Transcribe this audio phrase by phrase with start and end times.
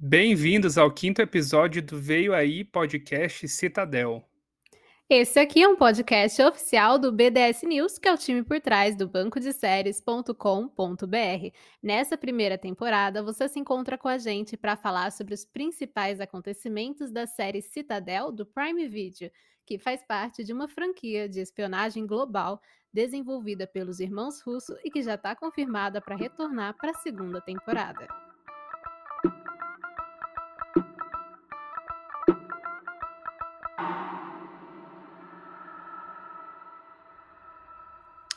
[0.00, 4.22] Bem-vindos ao quinto episódio do Veio Aí Podcast Citadel.
[5.10, 8.94] Esse aqui é um podcast oficial do BDS News, que é o time por trás
[8.94, 10.32] do banco de séries.com.br.
[11.82, 17.10] Nessa primeira temporada, você se encontra com a gente para falar sobre os principais acontecimentos
[17.10, 19.32] da série Citadel do Prime Video,
[19.66, 22.62] que faz parte de uma franquia de espionagem global
[22.92, 28.27] desenvolvida pelos irmãos Russo e que já está confirmada para retornar para a segunda temporada.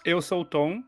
[0.04, 0.82] Eu sou o Tom.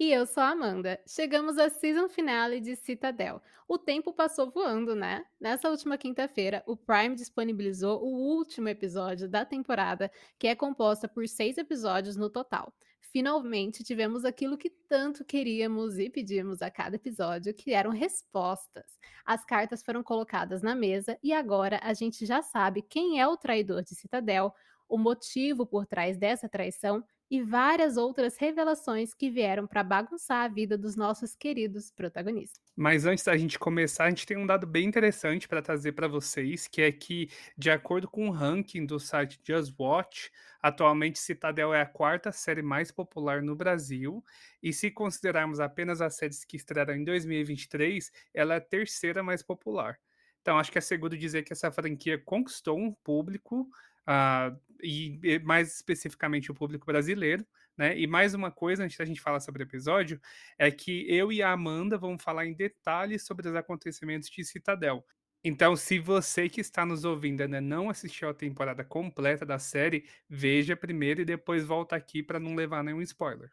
[0.00, 0.98] E eu sou a Amanda.
[1.06, 3.42] Chegamos à season finale de Citadel.
[3.68, 5.22] O tempo passou voando, né?
[5.38, 11.28] Nessa última quinta-feira, o Prime disponibilizou o último episódio da temporada, que é composta por
[11.28, 12.72] seis episódios no total.
[13.12, 18.98] Finalmente tivemos aquilo que tanto queríamos e pedimos a cada episódio, que eram respostas.
[19.26, 23.36] As cartas foram colocadas na mesa e agora a gente já sabe quem é o
[23.36, 24.54] traidor de Citadel,
[24.88, 30.48] o motivo por trás dessa traição e várias outras revelações que vieram para bagunçar a
[30.48, 32.60] vida dos nossos queridos protagonistas.
[32.74, 36.08] Mas antes da gente começar, a gente tem um dado bem interessante para trazer para
[36.08, 40.30] vocês, que é que, de acordo com o ranking do site Just Watch,
[40.62, 44.24] atualmente Citadel é a quarta série mais popular no Brasil,
[44.62, 49.42] e se considerarmos apenas as séries que estrearam em 2023, ela é a terceira mais
[49.42, 49.98] popular.
[50.40, 53.68] Então, acho que é seguro dizer que essa franquia conquistou um público
[54.08, 57.98] Uh, e mais especificamente o público brasileiro, né?
[57.98, 60.20] E mais uma coisa, antes da gente falar sobre o episódio,
[60.58, 65.04] é que eu e a Amanda vamos falar em detalhes sobre os acontecimentos de Citadel.
[65.44, 70.04] Então, se você que está nos ouvindo ainda não assistiu a temporada completa da série,
[70.28, 73.50] veja primeiro e depois volta aqui para não levar nenhum spoiler.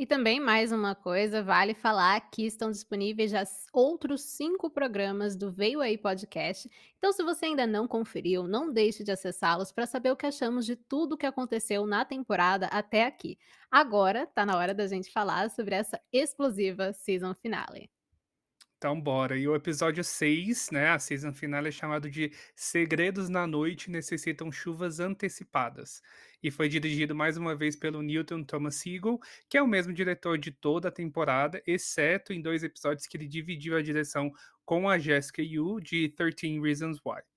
[0.00, 5.52] E também, mais uma coisa, vale falar que estão disponíveis já outros cinco programas do
[5.52, 6.70] Veio Aí Podcast.
[6.96, 10.64] Então, se você ainda não conferiu, não deixe de acessá-los para saber o que achamos
[10.64, 13.38] de tudo o que aconteceu na temporada até aqui.
[13.70, 17.90] Agora, tá na hora da gente falar sobre essa explosiva season finale.
[18.80, 19.36] Então, bora.
[19.36, 24.50] E o episódio 6, né, a season final é chamado de Segredos na Noite Necessitam
[24.50, 26.00] Chuvas Antecipadas.
[26.42, 29.20] E foi dirigido mais uma vez pelo Newton Thomas Siegel,
[29.50, 33.28] que é o mesmo diretor de toda a temporada, exceto em dois episódios que ele
[33.28, 34.32] dividiu a direção
[34.64, 37.29] com a Jessica Yu, de 13 Reasons Why.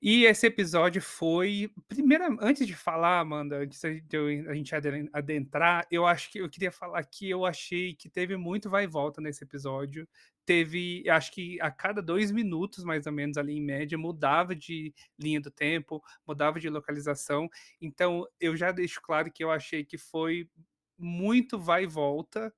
[0.00, 1.72] E esse episódio foi.
[1.88, 4.16] Primeiro, antes de falar, Amanda, antes de
[4.48, 4.72] a gente
[5.12, 8.86] adentrar, eu acho que eu queria falar que eu achei que teve muito vai e
[8.86, 10.08] volta nesse episódio.
[10.46, 14.94] Teve, acho que a cada dois minutos, mais ou menos, ali em média, mudava de
[15.18, 17.48] linha do tempo, mudava de localização.
[17.80, 20.48] Então, eu já deixo claro que eu achei que foi
[20.96, 22.52] muito vai e volta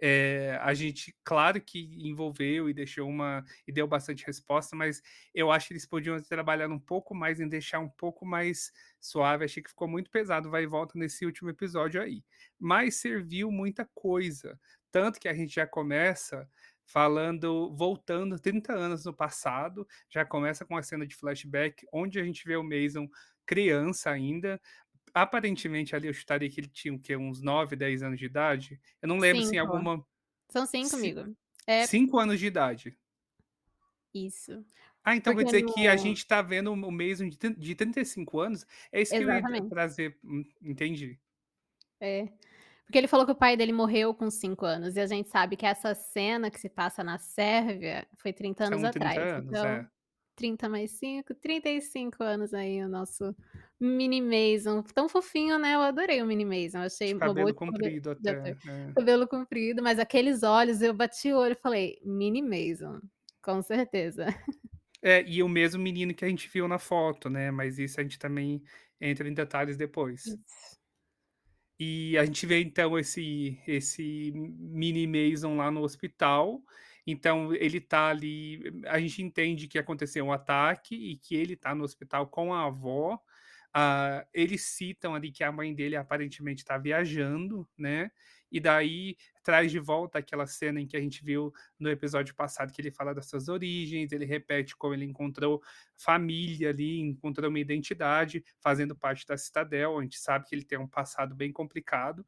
[0.00, 5.02] é, a gente, claro que envolveu e deixou uma e deu bastante resposta, mas
[5.34, 8.72] eu acho que eles podiam ter trabalhado um pouco mais em deixar um pouco mais
[9.00, 9.44] suave.
[9.44, 12.22] Achei que ficou muito pesado, vai e volta nesse último episódio aí.
[12.58, 14.58] Mas serviu muita coisa,
[14.90, 16.48] tanto que a gente já começa
[16.84, 22.24] falando, voltando 30 anos no passado, já começa com a cena de flashback, onde a
[22.24, 23.08] gente vê o Mason
[23.46, 24.60] criança ainda,
[25.16, 27.16] aparentemente ali eu chutaria que ele tinha o quê?
[27.16, 28.80] Uns 9, 10 anos de idade.
[29.00, 30.06] Eu não lembro se em alguma.
[30.50, 31.34] São cinco, amigo.
[31.66, 31.86] É...
[31.86, 32.96] Cinco anos de idade.
[34.14, 34.64] Isso.
[35.02, 35.74] Ah, então Porque quer dizer no...
[35.74, 38.66] que a gente está vendo o mesmo de, de 35 anos?
[38.92, 39.46] É isso Exatamente.
[39.46, 40.18] que eu ia trazer.
[40.22, 41.18] Hum, entendi.
[42.00, 42.28] É.
[42.84, 44.96] Porque ele falou que o pai dele morreu com 5 anos.
[44.96, 48.80] E a gente sabe que essa cena que se passa na Sérvia foi 30 anos
[48.80, 49.32] São 30 atrás.
[49.34, 49.88] Anos, então, é.
[50.36, 53.34] 30 mais 5, 35 anos aí o nosso
[53.80, 54.82] Mini Mason.
[54.82, 55.74] Tão fofinho, né?
[55.74, 56.78] Eu adorei o Mini Mason.
[56.78, 58.30] Achei de cabelo comprido até.
[58.30, 58.92] É.
[58.94, 63.00] Cabelo comprido, mas aqueles olhos, eu bati o olho e falei, Mini Mason,
[63.42, 64.26] com certeza.
[65.02, 67.50] É, e o mesmo menino que a gente viu na foto, né?
[67.50, 68.62] Mas isso a gente também
[69.00, 70.26] entra em detalhes depois.
[70.26, 70.76] Isso.
[71.78, 76.62] E a gente vê então esse esse mini Mason lá no hospital
[77.06, 81.74] então ele tá ali, a gente entende que aconteceu um ataque e que ele tá
[81.74, 83.14] no hospital com a avó.
[83.76, 88.10] Uh, eles citam ali que a mãe dele aparentemente está viajando, né?
[88.50, 92.72] E daí traz de volta aquela cena em que a gente viu no episódio passado
[92.72, 95.62] que ele fala das suas origens, ele repete como ele encontrou
[95.96, 99.98] família ali, encontrou uma identidade, fazendo parte da Citadel.
[99.98, 102.24] A gente sabe que ele tem um passado bem complicado.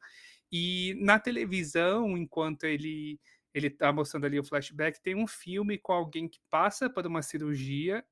[0.50, 3.20] E na televisão, enquanto ele
[3.58, 7.22] ele tá mostrando ali o flashback, tem um filme com alguém que passa por uma
[7.22, 8.04] cirurgia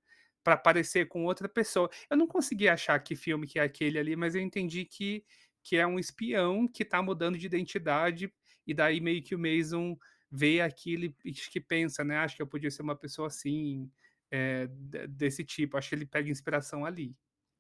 [0.45, 1.91] para aparecer com outra pessoa.
[2.11, 5.25] Eu não consegui achar que filme que é aquele ali, mas eu entendi que,
[5.63, 8.33] que é um espião que tá mudando de identidade
[8.67, 9.97] e daí meio que o Mason
[10.31, 13.91] vê aquilo e que pensa, né, "Acho que eu podia ser uma pessoa assim,
[14.69, 17.15] de desse tipo", acho que ele pega inspiração ali.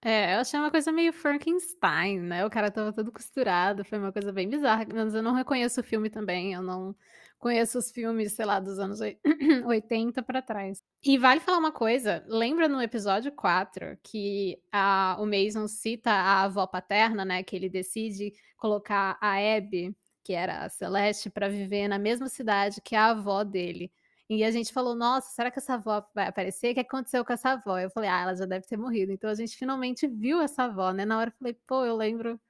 [0.09, 4.13] É, eu achei uma coisa meio Frankenstein, né, o cara estava todo costurado, foi uma
[4.13, 6.95] coisa bem bizarra, mas eu não reconheço o filme também, eu não
[7.41, 9.19] conheço os filmes, sei lá, dos anos oi
[9.67, 10.79] 80 pra trás.
[11.03, 16.45] E vale falar uma coisa, lembra no episódio 4 que a o Mason cita a
[16.45, 19.93] avó paterna, né, que ele decide colocar a Abby,
[20.23, 23.91] que era a Celeste, pra viver na mesma cidade que a avó dele.
[24.31, 26.73] E a gente falou: "Nossa, será que essa avó vai aparecer?
[26.73, 27.79] O que aconteceu com essa avó?".
[27.79, 29.13] Eu falei: "Ah, ela já deve ter morrido".
[29.13, 32.41] Então a gente finalmente viu essa avó, né, na hora eu falei: "Pô, eu lembro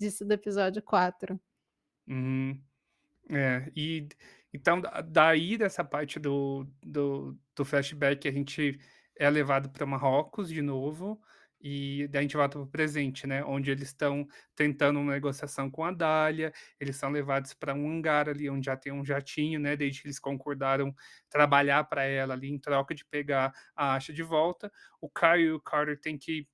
[0.00, 1.40] disso do episódio 4".
[2.06, 2.62] Uhum.
[3.30, 4.08] É, e
[4.52, 8.80] então da daí dessa parte do do do flashback a gente
[9.16, 11.20] é levado pra Marrocos de novo,
[11.64, 15.70] e daí a gente volta para o presente, né, onde eles estão tentando uma negociação
[15.70, 19.58] com a Dália, eles são levados pra um hangar ali onde já tem um jatinho,
[19.60, 20.94] né, desde que eles concordaram
[21.30, 24.70] trabalhar pra ela ali em troca de pegar a Asha de volta.
[25.00, 26.46] O Kyle e o Carter têm que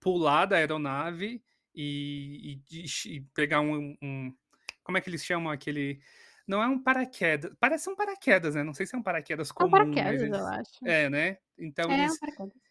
[0.00, 1.42] pular da aeronave
[1.74, 2.84] e e
[3.16, 4.34] e pegar um um
[4.84, 6.00] como é que eles chamam aquele
[6.46, 9.64] não é um paraquedas, parece um paraquedas, né, não sei se é um paraquedas É
[9.64, 10.84] um comum, paraquedas, eu acho.
[10.84, 12.62] é, né, então É um eles paraquedas.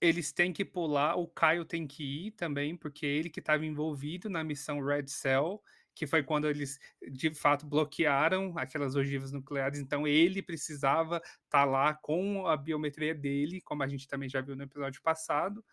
[0.00, 4.28] Eles têm que pular, o Kyle tem que ir também, porque ele que estava envolvido
[4.28, 5.62] na missão Red Cell,
[5.94, 6.78] que foi quando eles
[7.10, 13.62] de fato bloquearam aquelas ogivas nucleares, então ele precisava estar lá com a biometria dele,
[13.62, 15.64] como a gente também já viu no episódio passado.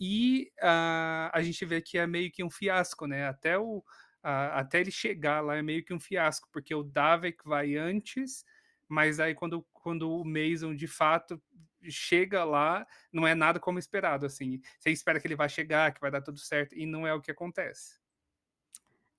[0.00, 3.84] E, ah, a gente vê que é meio que um fiasco, né, até o
[4.22, 8.44] a até ele chegar lá é meio que um fiasco, porque o Davek vai antes,
[8.88, 11.40] mas aí quando quando o Mason de fato
[11.82, 14.60] chega lá, não é nada como esperado, assim.
[14.78, 17.20] Você espera que ele vai chegar, que vai dar tudo certo, e não é o
[17.20, 18.00] que acontece.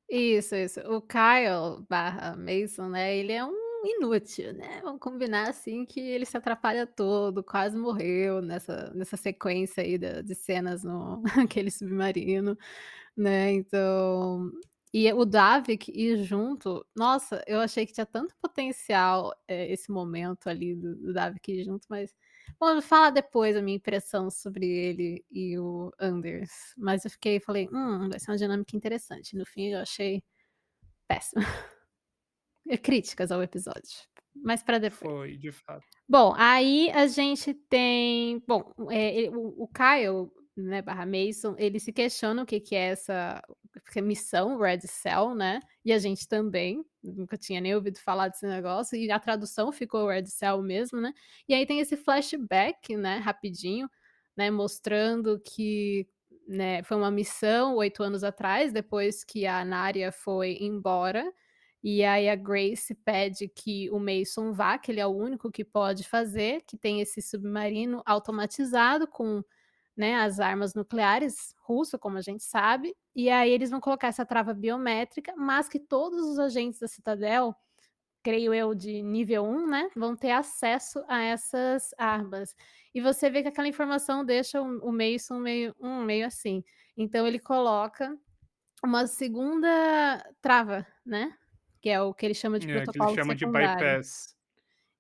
[0.10, 0.80] Isso, isso.
[0.82, 3.54] O Kyle/Mason, né, ele é um
[3.84, 9.82] inútil, né, vamos combinar, assim, que ele se atrapalha todo, quase morreu nessa nessa sequência
[9.84, 12.56] aí da de cenas no aquele submarino,
[13.18, 14.52] né, então
[14.94, 20.50] e o Davik ir junto, nossa, eu achei que tinha tanto potencial, eh, esse momento
[20.50, 22.16] ali do do Davik ir junto, mas
[22.60, 27.68] bom, falar depois a minha impressão sobre ele e o Anders, mas eu fiquei falei:
[27.72, 30.24] "Hum, vai ser uma dinâmica interessante", no fim eu achei
[31.08, 31.42] péssimo.
[32.68, 34.00] E críticas ao episódio,
[34.36, 35.12] mas pra depois.
[35.12, 35.86] Foi, de fato.
[36.10, 41.94] Bom, aí a gente tem bom, e o o Kyle, né, barra Mason, ele se
[41.94, 43.42] questiona o que que é essa
[44.04, 48.98] missão Red Cell, né, e a gente também, nunca tinha nem ouvido falar desse negócio,
[48.98, 51.14] e a tradução ficou Red Cell mesmo, né.
[51.48, 53.90] E aí tem esse flashback, né, rapidinho,
[54.38, 56.08] né, mostrando que,
[56.48, 61.32] né, foi uma missão 8 anos atrás, depois que a Naria foi embora,
[61.84, 65.66] e aí a Grace pede que o Mason vá, que ele é o único que
[65.66, 69.44] pode fazer, que tem esse submarino automatizado com,
[69.98, 74.26] né, as armas nucleares russo, como a gente sabe, e aí eles vão colocar essa
[74.26, 77.56] trava biométrica, mas que todos os agentes da Citadel,
[78.24, 82.56] creio eu de nível 1, né, vão ter acesso a essas armas.
[82.94, 86.64] E você vê que aquela informação deixa o o Mason meio, hum, meio assim.
[86.98, 88.18] Então ele coloca
[88.84, 89.68] uma segunda
[90.42, 91.36] trava, né,
[91.82, 93.46] que é o que ele chama de É, que ele protocolo chama de secundário.
[93.46, 94.36] bypass.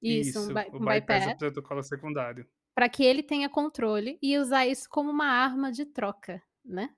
[0.01, 2.47] Isso, um Isso, by o um bypass bypass protocolo secundário.
[2.75, 6.95] Pra que ele tenha controle e usar isso como uma arma de troca, né,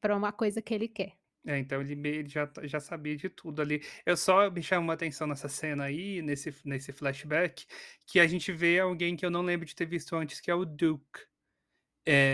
[0.00, 1.14] pra uma coisa que ele quer.
[1.48, 3.80] É, então ele meio ele já já sabia de tudo ali.
[4.04, 7.66] Eu só me chamou a atenção nessa cena aí, nesse nesse flashback,
[8.06, 10.54] que a gente vê alguém que eu não lembro de ter visto antes, que é
[10.54, 11.20] o Duke.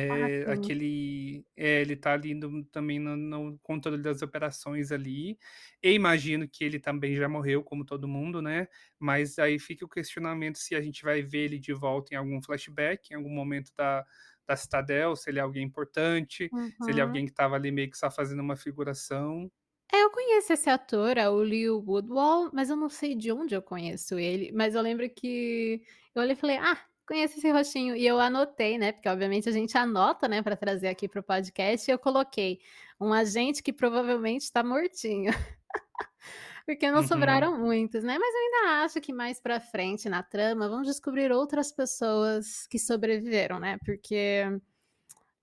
[0.08, 0.72] Ah, Eh, sim.
[0.72, 5.38] aquele é, ele tá ali no também no no controle das operações ali.
[5.82, 9.88] Eu imagino que ele também já morreu, como todo mundo, né, mas aí fica o
[9.88, 13.72] questionamento se a gente vai ver ele de volta em algum flashback, em algum momento
[13.76, 14.04] da
[14.46, 17.02] da Citadel, se ele é alguém importante, se ele é Uhum.
[17.02, 19.50] alguém que estava ali meio que só fazendo uma figuração.
[19.92, 23.54] É, eu conheço esse ator, é o Liu Woodwall, mas eu não sei de onde
[23.54, 25.82] eu conheço ele, mas eu lembro que
[26.14, 29.52] eu olhei e falei: "Ah, conheço esse rostinho", e eu anotei, né, porque obviamente a
[29.52, 32.60] gente anota, né, pra trazer aqui para o podcast, e eu coloquei:
[33.00, 35.32] "Um agente que provavelmente está mortinho",
[36.66, 37.02] porque não Uhum.
[37.02, 41.32] sobraram muitos, né, mas eu ainda acho que mais pra frente na trama vamos descobrir
[41.32, 44.44] outras pessoas que sobreviveram, né, porque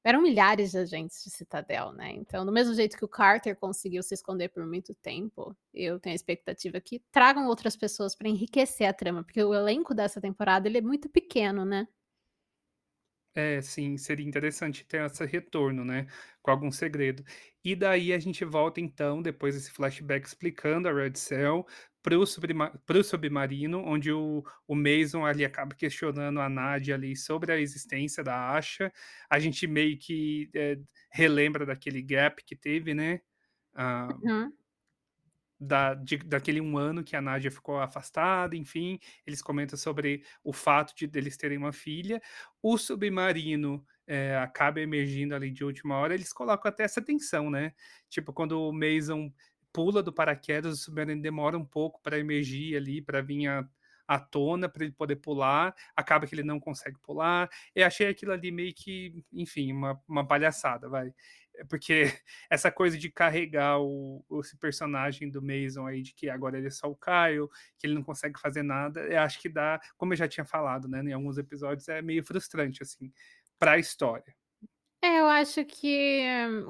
[0.03, 4.03] eram milhares de agentes de Citadel, né, então do mesmo jeito que o Carter conseguiu
[4.03, 8.87] se esconder por muito tempo, eu tenho a expectativa que tragam outras pessoas pra enriquecer
[8.87, 11.87] a trama, porque o elenco dessa temporada ele é muito pequeno, né.
[13.39, 16.07] É, sim, seria interessante ter esse retorno, né,
[16.41, 17.23] com algum segredo.
[17.63, 21.65] E daí a gente volta então, depois desse flashback explicando a Red Cell,
[22.01, 27.59] para o submarino, onde o o Mason ali acaba questionando a Nadia ali sobre a
[27.59, 28.91] existência da Asha.
[29.29, 30.77] A gente meio que, eh,
[31.11, 33.21] relembra daquele gap que teve, né,
[33.75, 34.58] ah, Uhum.
[35.59, 40.53] Da de daquele um ano que a Nádia ficou afastada, enfim, eles comentam sobre o
[40.53, 42.21] fato de deles terem uma filha.
[42.61, 47.73] O submarino, eh, acaba emergindo ali de última hora, eles colocam até essa tensão, né,
[48.09, 49.31] tipo, quando o Mason
[49.73, 53.67] pula do paraquedas, o submarino demora um pouco para emergir ali, para vir à
[54.09, 57.47] à tona, para ele poder pular, acaba que ele não consegue pular.
[57.75, 61.13] Eu achei aquilo ali meio que, enfim, uma uma palhaçada, vai.
[61.55, 62.03] É porque
[62.49, 66.71] essa coisa de carregar o esse personagem do Mason aí, de que agora ele é
[66.71, 67.47] só o Kyle,
[67.77, 70.87] que ele não consegue fazer nada, eu acho que dá como eu já tinha falado,
[70.87, 73.11] né, em alguns episódios, é meio frustrante, assim,
[73.59, 74.35] pra história.
[75.01, 76.23] É, eu acho que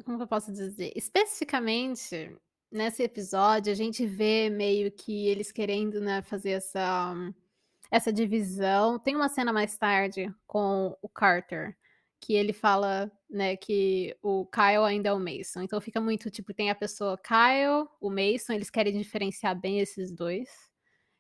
[0.05, 0.91] como eu posso dizer?
[0.96, 2.36] Especificamente,
[2.71, 7.13] nesse episódio, a gente vê meio que eles querendo, né, fazer essa
[7.91, 8.99] essa divisão.
[8.99, 11.75] Tem uma cena mais tarde com o Carter,
[12.21, 16.53] que ele fala, né, que o Kyle ainda é o Mason, então fica muito tipo,
[16.53, 20.47] tem a pessoa Kyle, o Mason, eles querem diferenciar bem esses 2.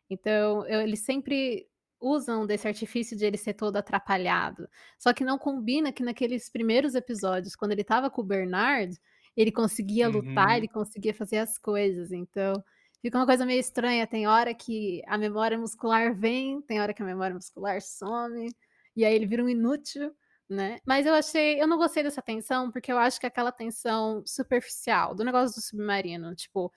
[0.09, 1.67] Então, eu eles sempre
[2.01, 4.67] usam desse artifício de ele ser todo atrapalhado.
[4.97, 8.97] Só que não combina que naqueles primeiros episódios, quando ele estava com o Bernard,
[9.35, 10.69] ele conseguia lutar, ele Uhum.
[10.69, 12.63] conseguia fazer as coisas, então
[13.01, 17.01] fica uma coisa meio estranha, tem hora que a memória muscular vem, tem hora que
[17.01, 18.49] a memória muscular some,
[18.95, 20.13] e aí ele vira um inútil,
[20.49, 20.79] né.
[20.85, 24.23] Mas eu achei eu não gostei dessa tensão, porque eu acho que é aquela tensão
[24.25, 26.71] superficial, do negócio do submarino, tipo,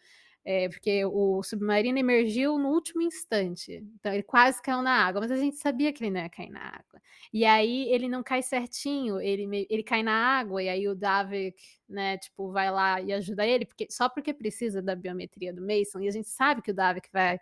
[0.45, 5.31] eh, porque o submarino emergiu no último instante, então ele quase caiu na água, mas
[5.31, 7.01] a gente sabia que ele não ia cair na água.
[7.33, 11.57] E aí ele não cai certinho, ele ele cai na água e aí o Davik,
[11.89, 16.01] né, tipo, vai lá e ajuda ele, porque só porque precisa da biometria do Mason,
[16.01, 17.39] e a gente sabe que o Davik vai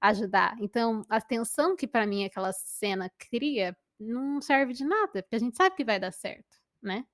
[0.00, 0.56] ajudar.
[0.60, 5.40] Então, a tensão que pra mim aquela cena cria, não serve de nada, porque a
[5.40, 7.04] gente sabe que vai dar certo, né.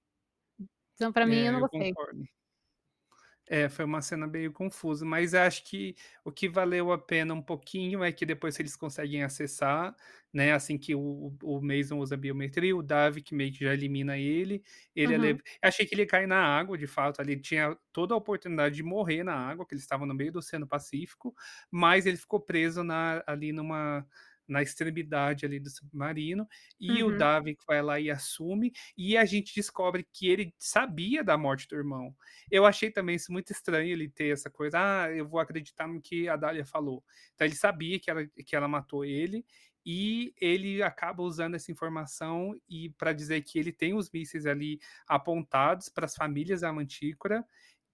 [0.94, 1.96] Então pra mim eu É, não eu gostei.
[1.96, 2.24] concordo.
[3.46, 7.42] É, foi uma cena meio confusa, mas acho que o que valeu a pena um
[7.42, 9.94] pouquinho é que depois eles conseguem acessar,
[10.32, 14.16] né, assim que o o Mason usa a biometria, o Davik meio que já elimina
[14.16, 14.62] ele,
[14.96, 15.40] ele é Uhum.
[15.62, 18.82] achei que ele ia cair na água, de fato, ali tinha toda a oportunidade de
[18.82, 21.34] morrer na água, que eles estavam no meio do Oceano Pacífico,
[21.70, 24.06] mas ele ficou preso na ali numa
[24.48, 26.46] na extremidade ali do submarino,
[26.80, 27.12] e o Uhum.
[27.12, 31.76] Davik vai lá e assume, e a gente descobre que ele sabia da morte do
[31.76, 32.14] irmão.
[32.50, 36.00] Eu achei também isso muito estranho, ele ter essa coisa: "Ah, eu vou acreditar no
[36.00, 37.04] que a Dália falou".
[37.34, 39.44] Então ele sabia que ela que ela matou ele,
[39.86, 44.78] e ele acaba usando essa informação e pra dizer que ele tem os mísseis ali
[45.06, 47.44] apontados para as famílias da Mantícora,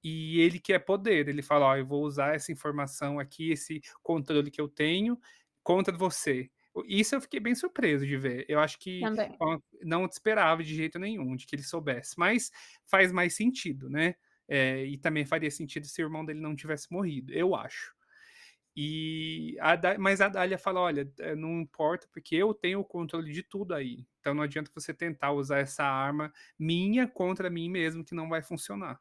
[0.02, 1.28] e ele quer poder.
[1.28, 5.18] Ele fala: "Ó, eu vou usar essa informação aqui, esse controle que eu tenho,
[5.62, 6.50] contra você".
[6.86, 8.46] Isso eu fiquei bem surpreso de ver.
[8.48, 9.40] Eu acho que, Também.
[9.82, 12.50] não esperava de jeito nenhum de que ele soubesse, mas
[12.86, 14.14] faz mais sentido, né.
[14.48, 17.94] Eh, e também faria sentido se o irmão dele não tivesse morrido, eu acho.
[18.76, 23.32] E a mas a Dália fala: "Olha, eh, não importa, porque eu tenho o controle
[23.32, 28.04] de tudo aí, então não adianta você tentar usar essa arma minha contra mim mesmo
[28.04, 29.00] que não vai funcionar".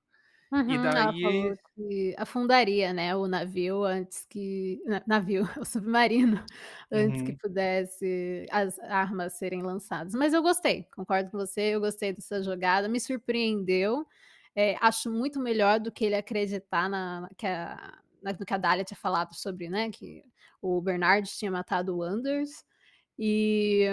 [0.68, 5.66] E Uhum, ela daí falou que afundaria, né, o navio antes que na navio, o
[5.66, 6.44] submarino,
[6.92, 7.40] antes que Uhum.
[7.42, 10.14] pudesse as armas serem lançadas.
[10.14, 14.06] Mas eu gostei, concordo com você, eu gostei dessa jogada, me surpreendeu,
[14.56, 18.58] eh, acho muito melhor do que ele acreditar na que a na no que a
[18.58, 20.24] Dália tinha falado sobre, né, que
[20.62, 22.66] o Bernard tinha matado o Anders,
[23.18, 23.86] e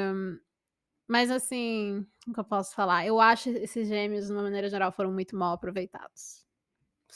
[1.09, 3.07] mas assim, como que eu posso falar?
[3.07, 6.46] Eu acho esses gêmeos, de uma maneira geral, foram muito mal aproveitados.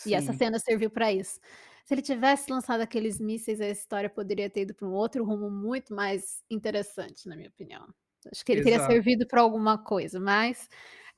[0.04, 0.40] E essa Sim.
[0.40, 1.38] cena serviu pra isso.
[1.84, 5.50] Se ele tivesse lançado aqueles mísseis, a história poderia ter ido pra um outro rumo
[5.50, 7.86] muito mais interessante, na minha opinião.
[8.32, 8.80] Acho que ele teria Exato.
[8.80, 10.68] servido pra alguma coisa, mas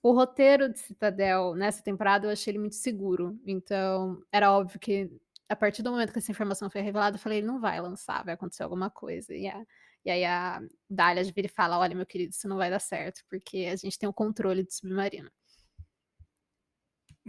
[0.02, 5.10] o roteiro de Citadel, nessa temporada, eu achei ele muito seguro, então era óbvio que,
[5.48, 8.24] a partir do momento que essa informação foi revelada, eu falei: "Ele não vai lançar,
[8.24, 9.64] vai acontecer alguma coisa", e a
[10.04, 10.60] e aí a
[10.90, 13.98] Dália vira e fala: "Olha, meu querido, isso não vai dar certo, porque a gente
[13.98, 15.30] tem o controle do submarino".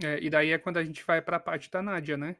[0.02, 2.36] É, e daí é quando a gente vai pra parte da Nádia, né.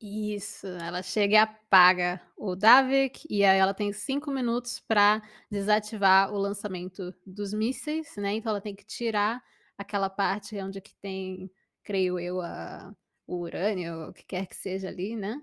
[0.00, 6.30] Isso, ela chega e apaga o Davik, e aí ela tem 5 minutos pra desativar
[6.34, 9.42] o lançamento dos mísseis, né, então ela tem que tirar
[9.78, 11.50] aquela parte onde que tem,
[11.82, 12.94] creio eu, a
[13.28, 15.40] o urânio, o que quer que seja ali, né.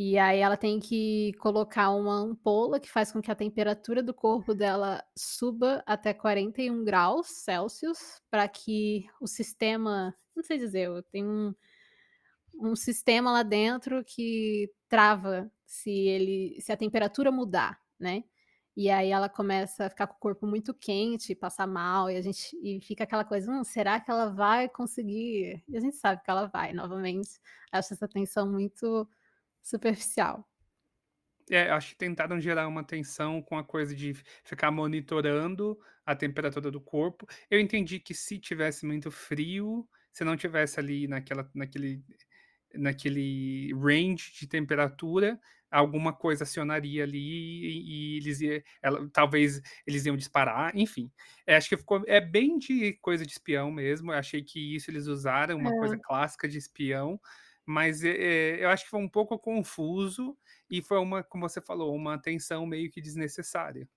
[0.00, 4.14] E aí ela tem que colocar uma ampola que faz com que a temperatura do
[4.14, 11.24] corpo dela suba até 41 graus Celsius, para que o sistema não sei dizer, tem
[11.26, 11.52] um
[12.60, 18.24] um sistema lá dentro que trava se ele se a temperatura mudar, né.
[18.76, 22.22] E aí ela começa a ficar com o corpo muito quente, passar mal, e a
[22.22, 26.22] gente e fica aquela coisa: "Hum, será que ela vai conseguir?" E a gente sabe
[26.22, 27.30] que ela vai, novamente,
[27.72, 29.08] acho essa tensão muito
[29.62, 30.44] superficial.
[31.50, 34.12] É, acho que tentaram gerar uma tensão com a coisa de
[34.44, 37.26] ficar monitorando a temperatura do corpo.
[37.50, 42.04] Eu entendi que se tivesse muito frio, se não tivesse ali naquela naquele
[42.74, 50.06] naquele range de temperatura, alguma coisa acionaria ali e e eles ia ela talvez eles
[50.06, 51.10] iam disparar, enfim.
[51.46, 54.90] Eh, acho que ficou é bem de coisa de espião mesmo, eu achei que isso
[54.90, 56.02] eles usaram, uma coisa É.
[56.02, 57.20] clássica de espião,
[57.68, 60.36] mas, eh, eu acho que foi um pouco confuso
[60.70, 63.88] e foi uma como você falou, uma tensão meio que desnecessária.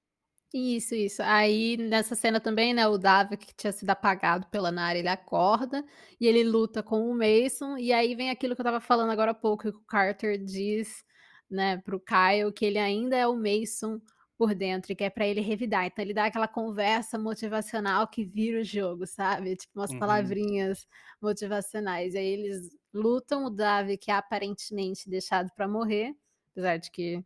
[0.54, 1.22] Isso, isso.
[1.24, 5.86] Aí nessa cena também, né, o Davi que tinha sido apagado pela Nara, ele acorda
[6.20, 9.32] e ele luta com o Mason, e aí vem aquilo que eu estava falando agora
[9.32, 11.06] há pouco, que o Carter diz,
[11.50, 14.02] né, para o Kyle que ele ainda é o Mason
[14.38, 15.86] por dentro e que é pra ele revidar.
[15.86, 20.38] Então ele dá aquela conversa motivacional que vira o jogo, sabe, tipo umas Uhum.
[20.74, 20.86] palavrinhas
[21.22, 22.14] motivacionais.
[22.14, 26.16] E aí eles lutam, o Davi que é aparentemente deixado pra morrer,
[26.52, 27.24] apesar de que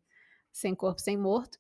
[0.52, 1.60] sem corpo, sem morto.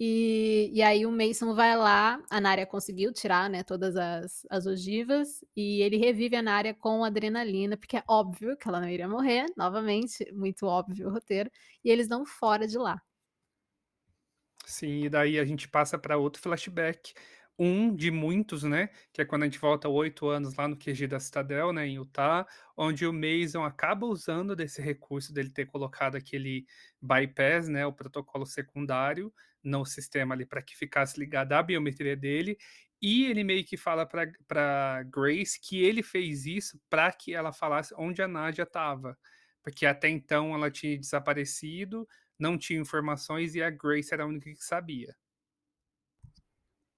[0.00, 4.66] E e aí o Mason vai lá, a Nara conseguiu tirar, né, todas as as
[4.66, 9.08] ogivas, e ele revive a Nara com adrenalina, porque é óbvio que ela não iria
[9.08, 11.50] morrer, novamente, muito óbvio o roteiro,
[11.84, 13.00] e eles vão fora de lá.
[14.66, 17.12] Sim, e daí a gente passa pra outro flashback,
[17.58, 21.06] um de muitos, né, que é quando a gente volta 8 anos lá no QG
[21.06, 22.46] da Citadel, né, em Utah,
[22.76, 26.66] onde o Mason acaba usando desse recurso dele ter colocado aquele
[27.00, 29.32] bypass, né, o protocolo secundário
[29.62, 32.56] no sistema ali pra que ficasse ligado à biometria dele,
[33.00, 37.94] e ele meio que fala pra Grace que ele fez isso pra que ela falasse
[37.98, 39.16] onde a Nádia estava,
[39.62, 42.06] porque até então ela tinha desaparecido,
[42.38, 45.14] não tinha informações e a Grace era a única que sabia.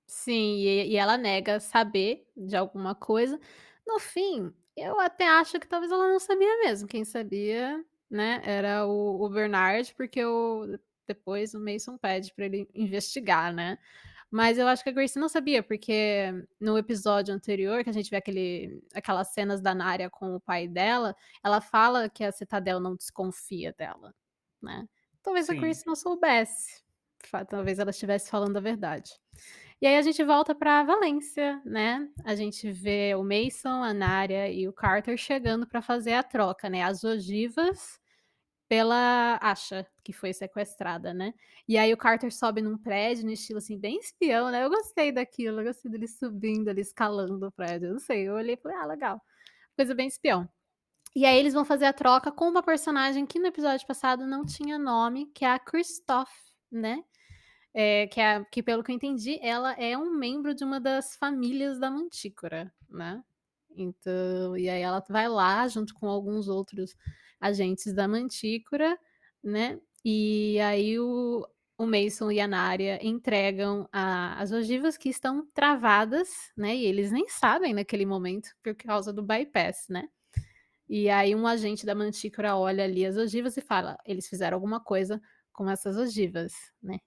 [0.09, 3.41] Sim, e e ela nega saber de alguma coisa.
[3.87, 8.87] No fim, eu até acho que talvez ela não sabia mesmo, quem sabia, né, era
[8.87, 10.79] o o Bernard, porque o
[11.09, 13.79] depois o Mason pede pra ele investigar, né.
[14.31, 18.11] Mas eu acho que a Grace não sabia, porque no episódio anterior que a gente
[18.11, 22.81] vê aquele aquelas cenas da Nara com o pai dela, ela fala que a Citadel
[22.81, 24.15] não desconfia dela,
[24.63, 24.89] né.
[25.23, 25.61] Talvez a Sim.
[25.61, 26.83] Grace não soubesse,
[27.49, 29.13] talvez ela estivesse falando a verdade.
[29.83, 34.49] E aí a gente volta pra Valência, né, a gente vê o Mason, a Nara
[34.49, 38.01] e o Carter chegando pra fazer a troca, né, as ogivas
[38.69, 41.35] pela Asha, que foi sequestrada, né.
[41.69, 45.13] E aí o Carter sobe num prédio no estilo, assim, bem espião, né, eu gostei
[45.13, 48.59] daquilo, eu gostei dele subindo ali, escalando o prédio, eu não sei, eu olhei e
[48.59, 49.23] falei: "Ah, legal",
[49.77, 50.49] coisa bem espião.
[51.17, 54.45] E aí eles vão fazer a troca com uma personagem que no episódio passado não
[54.47, 56.33] tinha nome, que é a Kristoff,
[56.73, 57.03] né,
[57.77, 60.81] eh, que é a que pelo que eu entendi, ela é um membro de uma
[60.81, 63.23] das famílias da Mantícora, né.
[63.77, 66.97] Então e aí ela vai lá junto com alguns outros
[67.41, 68.99] agentes da Mantícora,
[69.45, 71.47] né, e aí o
[71.79, 77.13] o Mason e a Nara entregam a as ogivas que estão travadas, né, e eles
[77.13, 80.09] nem sabem naquele momento por causa do bypass, né.
[80.89, 84.81] E aí um agente da Mantícora olha ali as ogivas e fala: "Eles fizeram alguma
[84.81, 85.21] coisa
[85.53, 86.99] com essas ogivas", né.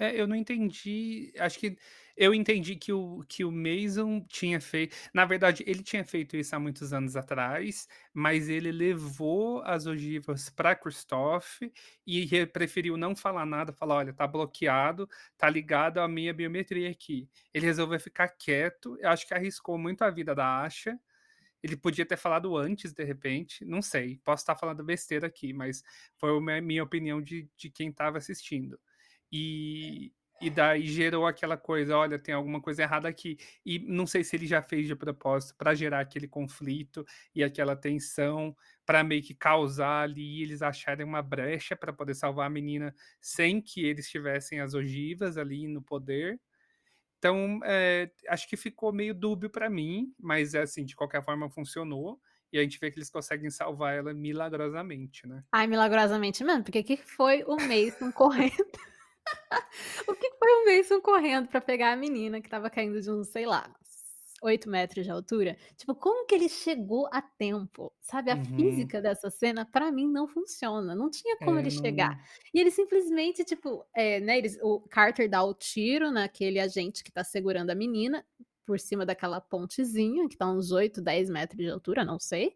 [0.00, 1.76] É, eu não entendi, acho que
[2.16, 6.54] eu entendi que o que o Mason tinha feito na verdade, ele tinha feito isso
[6.54, 11.68] há muitos anos atrás, mas ele levou as ogivas pra Kristoff
[12.06, 16.88] e re preferiu não falar nada, falar: "Olha, tá bloqueado, tá ligado à minha biometria
[16.90, 17.28] aqui".
[17.52, 20.96] Ele resolveu ficar quieto, acho que arriscou muito a vida da Asha,
[21.62, 25.82] ele podia ter falado antes, de repente, não sei, posso estar falando besteira aqui, mas
[26.18, 28.78] foi uma minha opinião de de quem estava assistindo.
[29.32, 33.36] E e daí gerou aquela coisa: "Olha, tem alguma coisa errada aqui".
[33.66, 37.74] E não sei se ele já fez de propósito pra gerar aquele conflito e aquela
[37.76, 38.54] tensão,
[38.86, 43.60] pra meio que causar ali, eles acharem uma brecha pra poder salvar a menina sem
[43.60, 46.40] que eles tivessem as ogivas ali no poder.
[47.18, 52.20] Então, eh, acho que ficou meio dúbio pra mim, mas, assim, de qualquer forma funcionou,
[52.52, 55.44] e a gente vê que eles conseguem salvar ela milagrosamente, né.
[55.52, 58.54] Ai, milagrosamente mesmo, porque que que foi o Mason correndo
[60.06, 63.24] o que foi o Mason correndo pra pegar a menina que estava caindo de um,
[63.24, 63.74] sei lá,
[64.42, 67.92] 8 metros de altura, tipo, como que ele chegou a tempo?
[68.00, 68.96] Sabe, a Uhum.
[68.96, 72.10] física dessa cena pra mim não funciona, não tinha como É, ele chegar.
[72.10, 77.02] não E ele simplesmente, tipo, eh, né, eles o Carter dá o tiro naquele agente
[77.04, 78.24] que tá segurando a menina,
[78.66, 82.54] por cima daquela pontezinha que tá uns 8, 10 metros de altura, não sei,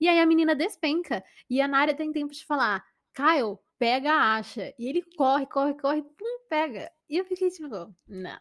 [0.00, 4.36] e aí a menina despenca, e a Nadia tem tempo de falar: "Kyle, pega a
[4.36, 6.90] acha", e ele corre, corre, corre, pum, pega.
[7.08, 8.40] E eu fiquei tipo: "Não,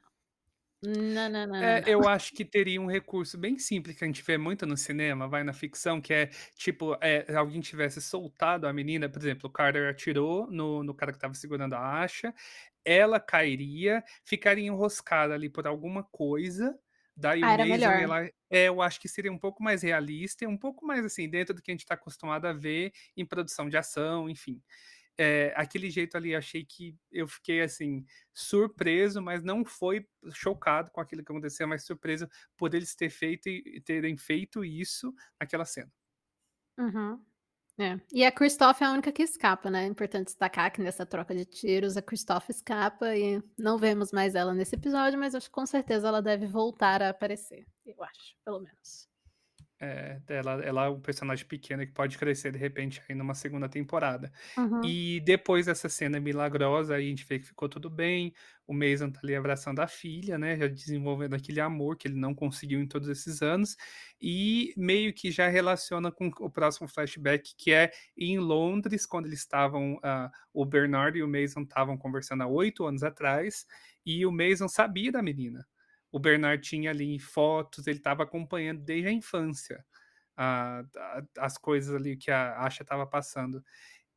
[0.82, 1.94] não, não, não, não, É, não".
[1.94, 5.28] eu acho que teria um recurso bem simples que a gente vê muito no cinema,
[5.28, 9.52] vai, na ficção, que é, tipo, eh, alguém tivesse soltado a menina, por exemplo, o
[9.54, 12.34] Carter atirou no no cara que estava segurando a acha,
[12.86, 16.78] ela cairia, ficaria enroscada ali por alguma coisa,
[17.16, 18.10] daí o Ah, Mason ia melhor.
[18.10, 21.30] lá é, eu acho que seria um pouco mais realista e um pouco mais, assim,
[21.30, 24.62] dentro do que a gente tá acostumado a ver em produção de ação, enfim.
[25.18, 31.00] Eh, aquele jeito ali, achei que eu fiquei, assim, surpreso, mas não foi chocado com
[31.02, 33.50] aquilo que aconteceu, mas surpreso por eles ter feito
[33.86, 35.92] terem feito isso naquela cena.
[36.78, 37.24] Uhum.
[37.80, 38.00] É.
[38.14, 41.34] E a Kristoff é a única que escapa, né, é importante destacar que nessa troca
[41.36, 45.52] de tiros a Kristoff escapa e não vemos mais ela nesse episódio, mas acho que
[45.54, 49.08] com certeza ela deve voltar a aparecer, eu acho, pelo menos.
[49.86, 53.68] É, ela ela é um personagem pequeno que pode crescer, de repente, aí numa segunda
[53.68, 54.32] temporada.
[54.58, 54.82] Uhum.
[54.86, 58.34] E depois dessa cena milagrosa, aí a gente vê que ficou tudo bem,
[58.66, 62.34] o Mason tá ali abraçando a filha, né, já desenvolvendo aquele amor que ele não
[62.34, 63.76] conseguiu em todos esses anos,
[64.22, 69.40] e meio que já relaciona com o próximo flashback, que é em Londres, quando eles
[69.40, 73.66] estavam, ah, o Bernard e o Mason estavam conversando há 8 anos atrás,
[74.06, 75.68] e o Mason sabia da menina.
[76.14, 79.86] O Bernard tinha ali fotos, ele estava acompanhando desde a infância,
[80.38, 83.64] a a as coisas ali que a Asha estava passando.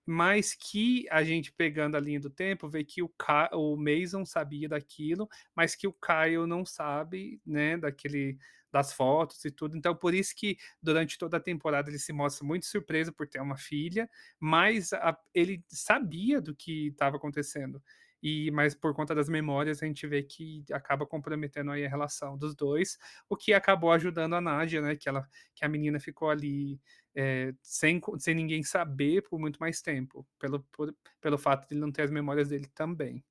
[0.09, 4.25] Mas que a gente pegando a linha do tempo, vê que o Ka o Mason
[4.25, 8.39] sabia daquilo, mas que o Kyle não sabe, né, daquele
[8.73, 12.45] das fotos e tudo, então por isso que durante toda a temporada ele se mostra
[12.47, 17.83] muito surpreso por ter uma filha, mas a ele sabia do que estava acontecendo.
[18.23, 22.37] E mas por conta das memórias, a gente vê que acaba comprometendo aí a relação
[22.39, 22.99] dos 2,
[23.29, 26.81] o que acabou ajudando a Nadia, né, que ela que a menina ficou ali,
[27.15, 31.81] eh, sem sem ninguém saber por muito mais tempo, pelo por pelo fato de ele
[31.81, 33.25] não ter as memórias dele também.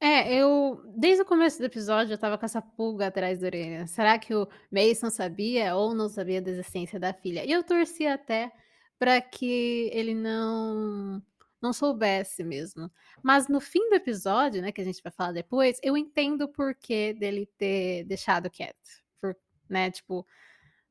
[0.00, 3.86] É, eu desde o começo do episódio eu estava com essa pulga atrás da orelha,
[3.86, 7.44] será que o Mason sabia ou não sabia da existência da filha?
[7.46, 8.52] E eu torci até
[8.98, 11.22] pra que ele não
[11.66, 12.90] não soubesse mesmo.
[13.22, 16.48] Mas no fim do episódio, né, que a gente vai falar depois, eu entendo o
[16.48, 19.36] porquê dele ter deixado quieto, por
[19.68, 20.26] né, tipo,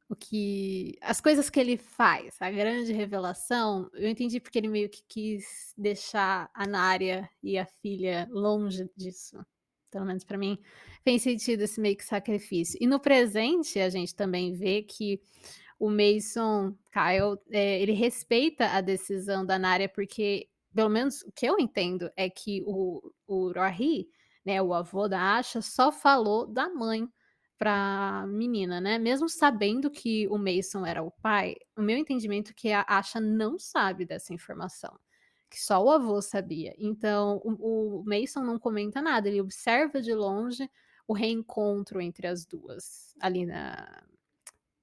[0.10, 4.90] o que as coisas que ele faz, a grande revelação, eu entendi porque ele meio
[4.90, 9.44] que quis deixar a Naria e a filha longe disso.
[9.90, 10.60] Pelo menos pra mim,
[11.04, 12.78] fez sentido esse meio que sacrifício.
[12.82, 15.22] E no presente, a gente também vê que
[15.80, 21.46] o Mason Kyle, eh, ele respeita a decisão da Naria, porque, pelo menos o que
[21.48, 24.10] eu entendo, é que o o Rory,
[24.46, 27.08] né, o avô da Asha, só falou da mãe
[27.58, 32.54] pra menina, né, mesmo sabendo que o Mason era o pai, o meu entendimento é
[32.56, 35.00] que a Asha não sabe dessa informação,
[35.50, 36.76] que só o avô sabia.
[36.80, 40.70] Então o o Mason não comenta nada, ele observa de longe
[41.08, 44.04] o reencontro entre as 2, ali na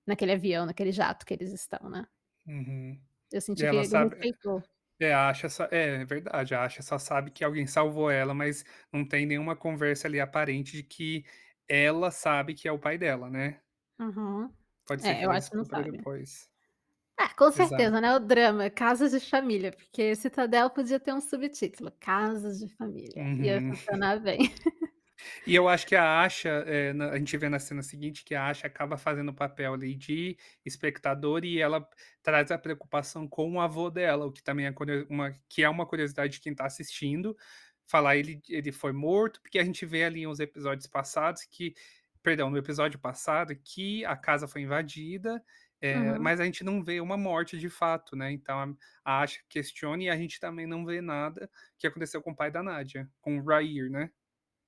[0.06, 2.06] naquele avião, naquele jato que eles estão, né.
[2.46, 3.00] Uhum.
[3.30, 4.62] Eu E senti que ela ele sabe respeitou.
[5.04, 8.64] É, a Asha só é verdade, a Asha só sabe que alguém salvou ela, mas
[8.92, 11.24] não tem nenhuma conversa ali aparente de que
[11.68, 13.62] ela sabe que é o pai dela, né.
[13.98, 14.52] Uhum.
[14.86, 15.96] Pode ser É, que eu ela acho que não descubra sabe.
[15.96, 16.48] depois.
[17.18, 17.90] Ah, com Exato.
[17.90, 22.74] certeza, né, o drama, casos de família, porque Citadel podia ter um subtítulo, Casos de
[22.74, 23.68] Família, ia Uhum.
[23.68, 24.38] funcionar bem.
[25.46, 28.34] E eu acho que a Asha, eh, na a gente vê na cena seguinte que
[28.34, 31.86] a Asha acaba fazendo o papel ali de espectador e ela
[32.22, 34.74] traz a preocupação com o avô dela, o que também é
[35.10, 37.36] uma que é uma curiosidade de quem tá assistindo,
[37.86, 41.74] falar ele ele foi morto, porque a gente vê ali uns episódios passados que
[42.22, 45.42] perdão, no episódio passado, que a casa foi invadida,
[45.80, 46.18] eh, Uhum.
[46.18, 50.08] mas a gente não vê uma morte de fato, né, então a Asha questiona e
[50.10, 53.44] a gente também não vê nada que aconteceu com o pai da Nadia, com o
[53.44, 54.10] Ra'eer, né.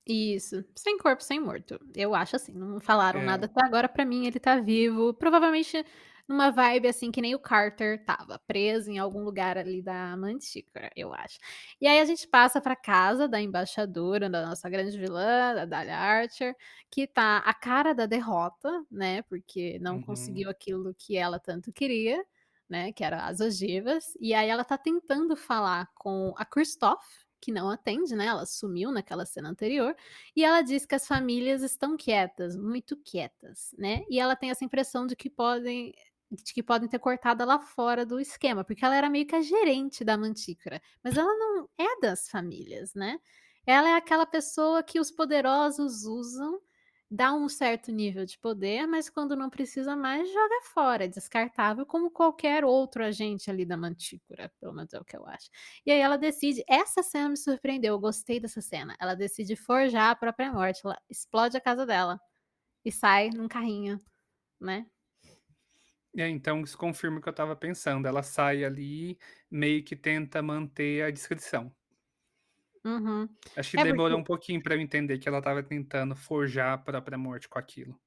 [0.07, 1.79] Isso, sem corpo, sem morto.
[1.95, 3.47] Eu acho assim, não falaram nada É.
[3.47, 5.83] até agora, pra mim ele tá vivo, provavelmente
[6.27, 10.91] numa vibe, assim, que nem o Carter estava, preso em algum lugar ali da Mantícora,
[10.95, 11.37] eu acho.
[11.81, 15.97] E aí a gente passa pra casa da embaixadora, da nossa grande vilã, da Dália
[15.97, 16.55] Archer,
[16.91, 19.99] que tá a cara da derrota, né, porque não Uhum.
[19.99, 22.23] conseguiu aquilo que ela tanto queria,
[22.69, 27.51] né, que era as ogivas, e aí ela tá tentando falar com a Kristoff, que
[27.51, 29.95] não atende, né, ela sumiu naquela cena anterior,
[30.35, 34.65] e ela diz que as famílias estão quietas, muito quietas, né, e ela tem essa
[34.65, 35.93] impressão de que podem
[36.31, 39.41] de que podem ter cortado ela fora do esquema, porque ela era meio que a
[39.41, 43.19] gerente da Mantícora, mas ela não é das famílias, né.
[43.65, 46.59] Ela é aquela pessoa que os poderosos usam,
[47.09, 51.85] dá um certo nível de poder, mas quando não precisa mais joga fora, é descartável
[51.85, 55.49] como qualquer outro agente ali da Mantícora, pelo menos é o que eu acho.
[55.85, 60.11] E aí ela decide essa cena me surpreendeu, eu gostei dessa cena, ela decide forjar
[60.11, 62.19] a própria morte, ela explode a casa dela,
[62.85, 64.01] e sai num carrinho,
[64.61, 64.87] né.
[66.17, 69.17] É, então isso confirma o que eu estava pensando, ela sai ali,
[69.51, 71.75] meio que tenta manter a discrição.
[72.85, 73.27] Uhum.
[73.55, 76.73] Acho que É demorou porque um pouquinho pra eu entender que ela estava tentando forjar
[76.73, 77.99] a própria morte com aquilo.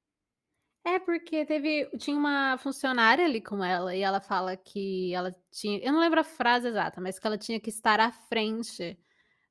[0.85, 5.77] É porque teve tinha uma funcionária ali com ela e ela fala que ela tinha
[5.79, 8.97] eu não lembro a frase exata, mas que ela tinha que estar à frente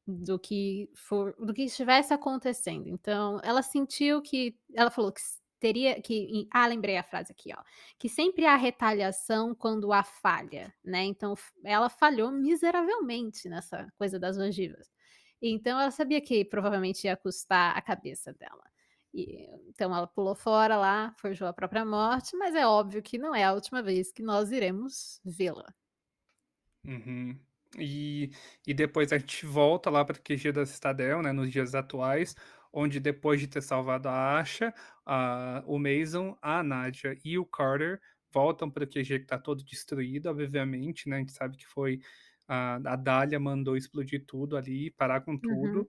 [0.07, 2.89] do que for do que estivesse acontecendo.
[2.89, 5.21] Então, ela sentiu que ela falou que
[5.61, 7.63] teria que ah, lembrei a frase aqui, ó,
[7.99, 14.39] que sempre há retaliação quando há falha, né, então ela falhou miseravelmente nessa coisa das
[14.39, 14.91] ogivas.
[15.41, 18.65] Então ela sabia que provavelmente ia custar a cabeça dela.
[19.15, 23.35] E então ela pulou fora lá, forjou a própria morte, mas é óbvio que não
[23.35, 25.75] é a última vez que nós iremos vê-la.
[26.85, 27.39] Uhum.
[27.79, 28.31] E
[28.67, 32.35] e depois a gente volta lá para o QG da Citadel, né, nos dias atuais,
[32.73, 34.73] onde depois de ter salvado a Asha,
[35.05, 38.01] a o Mason, a Nadia e o Carter
[38.33, 42.01] voltam para o QG que está todo destruído, obviamente, né, a gente sabe que foi
[42.49, 45.87] a a Dália mandou explodir tudo ali, parar com Uhum.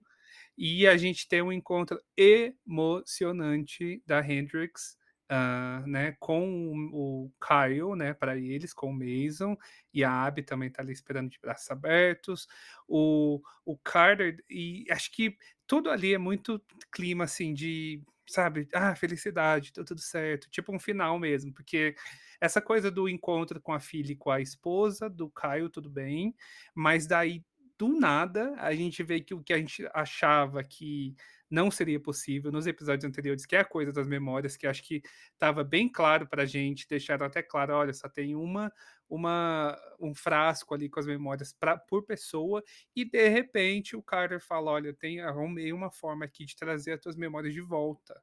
[0.58, 4.96] e a gente tem um encontro emocionante da Hendrix,
[5.30, 9.56] hã, né, com o Kyle, né, pra eles, com o Mason,
[9.94, 12.48] e a Abby também tá ali esperando de braços abertos.
[12.88, 18.94] O o Carter e acho que tudo ali é muito clima, assim, de, sabe, ah,
[18.96, 21.94] felicidade, deu tudo certo, tipo um final mesmo, porque
[22.40, 26.34] essa coisa do encontro com a filha e com a esposa do Kyle, tudo bem,
[26.74, 27.44] mas daí,
[27.78, 31.14] do nada, a gente vê que o que a gente achava que
[31.50, 35.02] não seria possível nos episódios anteriores, que é a coisa das memórias, que acho que
[35.32, 38.72] estava bem claro pra gente, deixaram até claro: "Olha, só tem uma
[39.08, 42.62] uma um frasco ali com as memórias pra por pessoa",
[42.94, 47.00] e de repente o Carter fala: "Olha, tenho arrumei uma forma aqui de trazer as
[47.00, 48.20] tuas memórias de volta".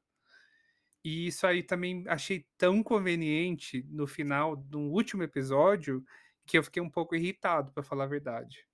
[1.04, 6.04] E isso aí também achei tão conveniente no final do último episódio,
[6.46, 8.66] que eu fiquei um pouco irritado, pra falar a verdade.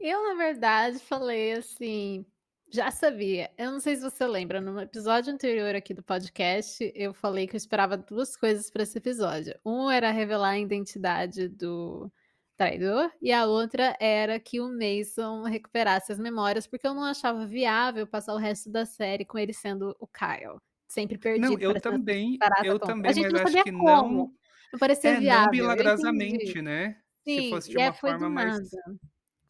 [0.00, 2.24] Eu, na verdade, falei assim,
[2.70, 3.50] já sabia.
[3.58, 7.56] Eu não sei se você lembra, no episódio anterior aqui do podcast, eu falei que
[7.56, 9.58] eu esperava 2 coisas pra esse episódio.
[9.64, 12.12] Um era revelar a identidade do
[12.56, 17.46] traidor, e a outra era que o Mason recuperasse as memórias, porque eu não achava
[17.46, 21.74] viável passar o resto da série com ele sendo o Kyle, sempre Não, perdido, eu
[21.74, 22.98] parecendo também eu tonta.
[23.04, 24.34] A também, gente mas não acho que não como,
[24.72, 25.88] não parecia é, não viável, eu entendi.
[25.88, 28.78] milagrosamente, né, se Sim, fosse de e é uma foi do forma mais nada,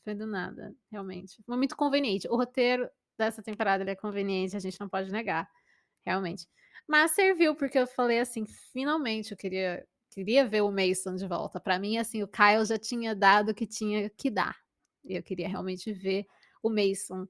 [0.04, 1.42] foi do nada, realmente.
[1.46, 2.28] Foi muito conveniente.
[2.28, 5.48] O roteiro dessa temporada ele é conveniente, a gente não pode negar,
[6.06, 6.48] realmente.
[6.88, 11.60] Mas serviu, porque eu falei assim: "Finalmente eu queria queria ver o Mason de volta".
[11.60, 14.56] Pra mim, assim, o Kyle já tinha dado o que tinha que dar,
[15.04, 16.26] e eu queria realmente ver
[16.62, 17.26] o Mason,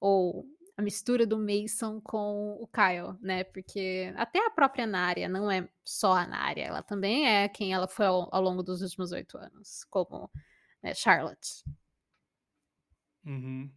[0.00, 5.50] ou a mistura do Mason com o Kyle, né, porque até a própria Naria não
[5.50, 9.12] é só a Naria, ela também é quem ela foi ao ao longo dos últimos
[9.12, 10.30] 8 anos, como,
[10.82, 11.64] né, Charlotte.
[13.24, 13.72] Uhum.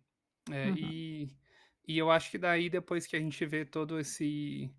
[0.51, 0.77] É, Uhum.
[0.77, 1.27] e
[1.87, 4.73] e eu acho que daí depois que a gente vê todo esse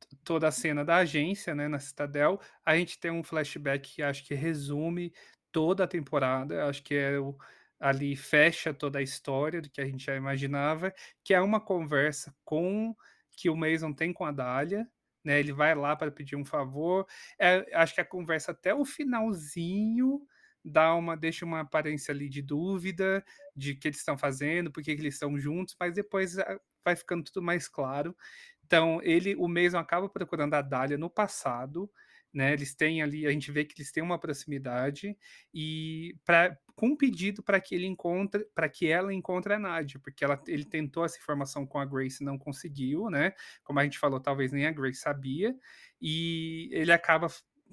[0.00, 4.02] to toda a cena da agência, né, na Citadel, a gente tem um flashback que
[4.02, 5.14] acho que resume
[5.52, 7.36] toda a temporada, acho que é o
[7.84, 10.94] ali fecha toda a história do que a gente já imaginava,
[11.24, 12.94] que é uma conversa com
[13.36, 14.88] que o Mason tem com a Dália,
[15.24, 17.06] né, ele vai lá para pedir um favor,
[17.38, 20.20] eh, acho que a conversa até o finalzinho
[20.64, 23.24] dá uma deixa uma aparência ali de dúvida,
[23.56, 26.96] de que eles estão fazendo, por que que eles estão juntos, mas depois, ah, vai
[26.96, 28.16] ficando tudo mais claro.
[28.64, 31.90] Então ele o Mason acaba procurando a Dália no passado,
[32.34, 35.16] né, eles têm ali a gente vê que eles têm uma proximidade,
[35.54, 36.16] e
[36.76, 40.42] com um pedido pra que ele encontre pra que ela encontre a Nadia, porque ela
[40.48, 43.32] ele tentou essa informação com a Grace não conseguiu, né,
[43.64, 45.54] como a gente falou, talvez nem a Grace sabia,
[46.00, 47.28] e ele acaba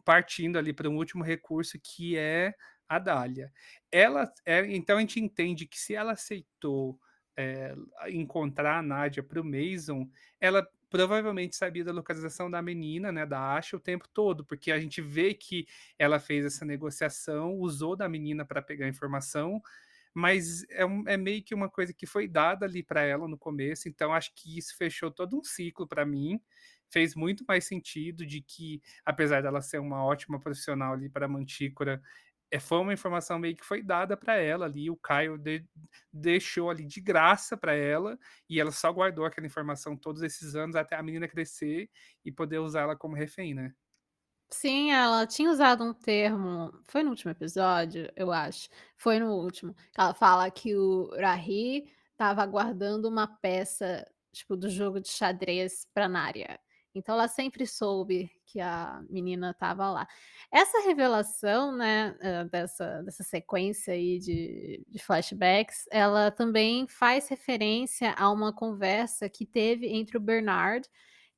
[0.05, 2.53] partindo ali pra um último recurso que é
[2.89, 3.51] a Dália.
[3.91, 6.99] Ela eh, então a gente entende que se ela aceitou,
[7.37, 7.75] eh,
[8.09, 13.55] encontrar a Nadia para o Mason, ela provavelmente sabia da localização da menina, né, da
[13.57, 15.65] Asha o tempo todo, porque a gente vê que
[15.97, 19.61] ela fez essa negociação, usou da menina pra pegar informação,
[20.13, 23.37] mas é um é meio que uma coisa que foi dada ali para ela no
[23.37, 26.41] começo, então acho que isso fechou todo um ciclo para mim,
[26.89, 31.29] fez muito mais sentido de que, apesar dela ser uma ótima profissional ali para a
[31.29, 32.01] Mantícora,
[32.51, 35.65] eh, foi uma informação meio que foi dada para ela ali, o Caio de
[36.13, 38.17] deixou ali de graça para ela,
[38.49, 41.89] e ela só guardou aquela informação todos esses anos até a menina crescer
[42.25, 43.73] e poder usar ela como refém, né.
[44.49, 49.73] Sim, ela tinha usado um termo foi no último episódio, eu acho, foi no último,
[49.97, 56.09] ela fala que o Rahi estava guardando uma peça, tipo, do jogo de xadrez pra
[56.09, 56.59] Narya.
[56.95, 60.07] Então ela sempre soube que a menina estava lá.
[60.51, 62.15] Essa revelação, né,
[62.51, 69.45] dessa dessa sequência aí de de flashbacks, ela também faz referência a uma conversa que
[69.45, 70.87] teve entre o Bernard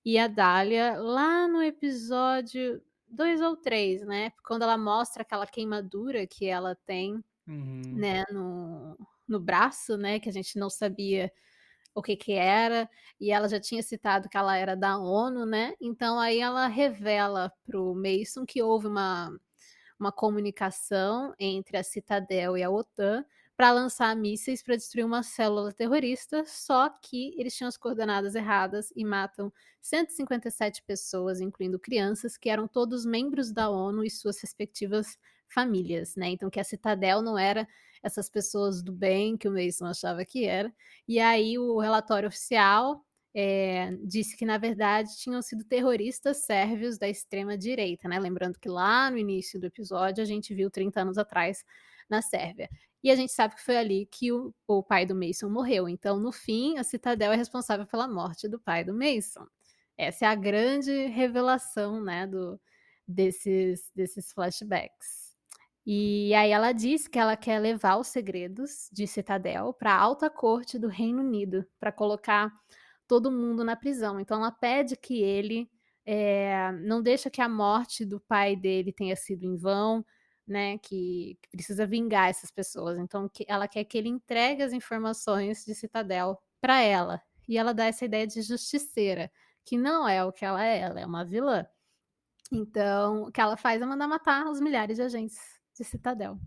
[0.06, 6.28] e a Dália lá no episódio 2 ou 3, né, quando ela mostra aquela queimadura
[6.28, 8.04] que ela tem, Uhum.
[8.04, 11.32] né, no no braço, né, que a gente não sabia
[11.96, 15.74] o que que era, e ela já tinha citado que ela era da ONU, né,
[15.82, 19.32] então aí ela revela para o Mason que houve uma
[20.00, 23.26] uma comunicação entre a Citadel e a OTAN
[23.56, 28.92] pra lançar mísseis pra destruir uma célula terrorista, só que eles tinham as coordenadas erradas
[28.96, 35.18] e matam 157 pessoas, incluindo crianças, que eram todos membros da ONU e suas respectivas
[35.50, 37.68] famílias, né, então que a Citadel não era
[38.04, 40.72] essas pessoas do bem que o Mason achava que era,
[41.08, 43.04] e aí o relatório oficial,
[43.36, 48.70] eh, disse que na verdade tinham sido terroristas sérvios da extrema direita, né, lembrando que
[48.70, 51.64] lá no início do episódio a gente viu 30 anos atrás
[52.10, 52.70] na Sérvia.
[53.04, 56.20] E a gente sabe que foi ali que o o pai do Mason morreu, então
[56.20, 59.46] no fim a Citadel é responsável pela morte do pai do Mason.
[59.98, 62.60] Essa é a grande revelação, né, do
[63.08, 65.23] desses desses flashbacks.
[65.86, 70.80] E aí ela diz que ela quer levar os segredos de Citadel pra alta corte
[70.80, 72.50] do Reino Unido, pra colocar
[73.08, 75.70] todo mundo na prisão, então ela pede que ele,
[76.06, 80.06] eh, não deixa que a morte do pai dele tenha sido em vão,
[80.48, 84.72] né, que que precisa vingar essas pessoas, então que ela quer que ele entregue as
[84.74, 89.30] informações de Citadel pra ela, e ela dá essa ideia de justiceira,
[89.66, 91.66] que não é o que ela é, ela é uma vilã.
[92.52, 96.40] Então, o que ela faz é mandar matar os milhares de agentes de Citadel.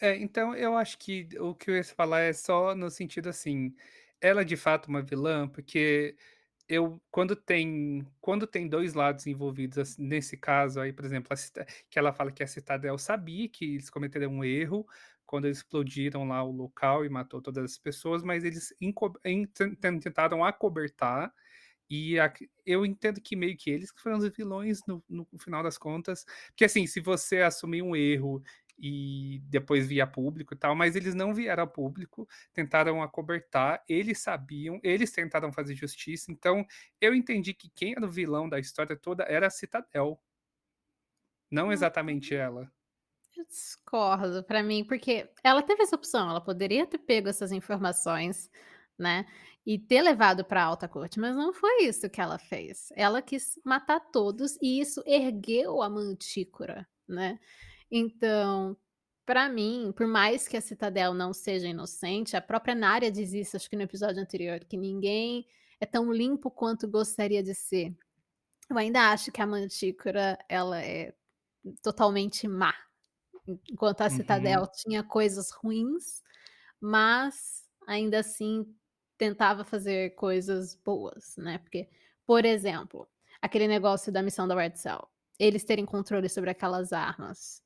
[0.00, 3.74] É, então eu acho que o que eu ia falar é só no sentido, assim,
[4.20, 6.16] ela é de fato uma vilã, porque
[6.68, 11.64] eu quando tem quando tem 2 lados envolvidos, assim, nesse caso aí, por exemplo, a
[11.90, 14.86] que ela fala que a Citadel sabia que eles cometeram um erro,
[15.26, 18.74] quando eles explodiram lá o local e matou todas as pessoas, mas eles
[20.02, 21.32] tentaram acobertar,
[21.92, 25.76] e ac eu entendo que meio que eles foram os vilões no no final das
[25.78, 28.42] contas, porque assim, se você assumir um erro
[28.78, 33.82] e depois vir a público e tal, mas eles não vieram a público, tentaram acobertar,
[33.88, 36.64] eles sabiam, eles tentaram fazer justiça, então
[37.00, 40.20] eu entendi que quem era o vilão da história toda era a Citadel.
[41.50, 42.72] Não exatamente ela.
[43.36, 48.50] Eu discordo, pra mim, porque ela teve essa opção, ela poderia ter pego essas informações,
[48.98, 49.26] né,
[49.66, 52.88] e ter levado pra alta corte, mas não foi isso que ela fez.
[52.96, 57.38] Ela quis matar todos e isso ergueu a Mantícora, né.
[57.90, 58.76] Então,
[59.26, 63.56] pra mim, por mais que a Citadel não seja inocente, a própria Narya diz isso,
[63.56, 65.46] acho que no episódio anterior, que ninguém
[65.80, 67.96] é tão limpo quanto gostaria de ser.
[68.70, 71.14] Eu ainda acho que a Mantícora, ela é
[71.82, 72.74] totalmente má,
[73.48, 74.10] en enquanto a Uhum.
[74.10, 76.22] Citadel tinha coisas ruins,
[76.80, 78.66] mas ainda assim
[79.22, 81.88] tentava fazer coisas boas, né, porque,
[82.26, 83.08] por exemplo,
[83.40, 85.06] aquele negócio da missão da Red Cell,
[85.38, 87.62] eles terem controle sobre aquelas armas,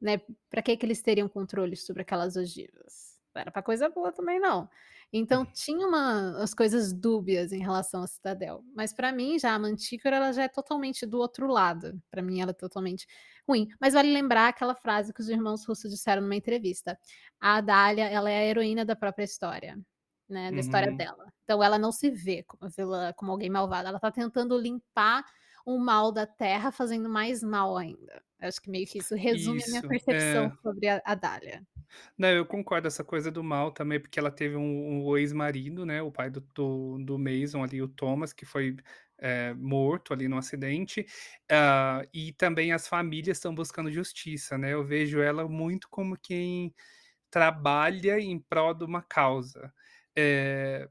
[0.00, 3.18] né, pra que que eles teriam controle sobre aquelas ogivas?
[3.34, 4.68] Não era pra coisa boa também não.
[5.12, 9.58] Então tinha uma umas coisas dúbias em relação à Citadel, mas pra mim já a
[9.58, 13.06] Mantícora ela já é totalmente do outro lado, pra mim ela é totalmente
[13.48, 13.68] ruim.
[13.80, 16.98] Mas vale lembrar aquela frase que os irmãos Russo disseram numa entrevista:
[17.40, 19.78] "A Dália, ela é a heroína da própria história,
[20.30, 20.96] né, da história Uhum.
[20.96, 21.32] dela".
[21.44, 25.24] Então ela não se vê como vilã, como alguém malvada, ela tá tentando limpar
[25.66, 28.22] o mal da Terra, fazendo mais mal ainda.
[28.40, 30.60] Acho que meio que isso resume a minha Isso, percepção é.
[30.62, 31.66] sobre a a Dália.
[32.18, 36.02] Não, eu concordo, essa coisa do mal também, porque ela teve um um ex-marido, né,
[36.02, 38.76] o pai do do do Mason ali, o Thomas, que foi,
[39.18, 41.06] eh, morto ali no acidente,
[41.50, 46.74] hã, e também as famílias estão buscando justiça, né, eu vejo ela muito como quem
[47.30, 49.72] trabalha em prol de uma causa.
[50.20, 50.88] Eh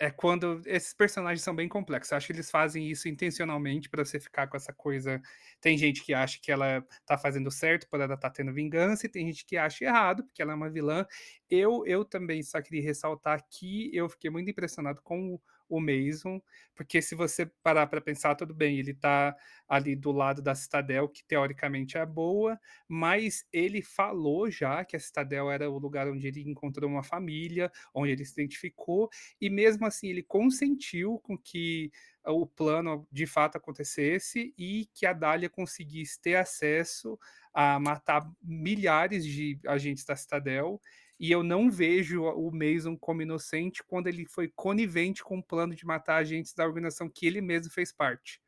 [0.00, 4.20] É quando esses personagens são bem complexos, acho que eles fazem isso intencionalmente pra você
[4.20, 5.20] ficar com essa coisa
[5.60, 9.10] tem gente que acha que ela tá fazendo certo por ela tá tendo vingança e
[9.10, 11.06] tem gente que acha errado, porque ela é uma vilã.
[11.50, 16.42] Eu eu também só queria ressaltar que eu fiquei muito impressionado com o o Mason,
[16.74, 19.34] porque se você parar pra pensar, tudo bem, ele tá
[19.68, 22.58] ali do lado da Citadel, que teoricamente é boa,
[22.88, 27.70] mas ele falou já que a Citadel era o lugar onde ele encontrou uma família,
[27.94, 29.08] onde ele se identificou,
[29.40, 31.90] e mesmo assim ele consentiu com que
[32.26, 37.18] o plano de fato acontecesse e que a Dália conseguisse ter acesso
[37.54, 40.80] a matar milhares de agentes da Citadel,
[41.20, 45.76] e eu não vejo o Mason como inocente quando ele foi conivente com o plano
[45.76, 48.40] de matar agentes da organização que ele mesmo fez parte.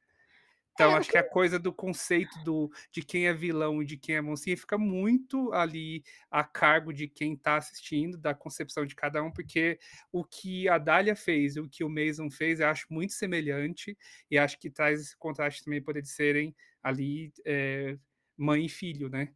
[0.75, 3.97] Então, É, acho que a coisa do conceito do de quem é vilão e de
[3.99, 8.95] quem é mocinha fica muito ali a cargo de quem tá assistindo, da concepção de
[8.95, 9.79] cada um, porque
[10.11, 13.97] o que a Dália fez e o que o Mason fez, eu acho muito semelhante,
[14.31, 17.99] e acho que traz esse contraste também por eles serem ali, eh,
[18.37, 19.35] mãe e filho, né.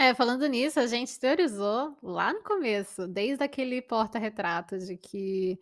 [0.00, 5.58] É, falando nisso, a gente teorizou lá no começo, desde aquele porta-retrato de que,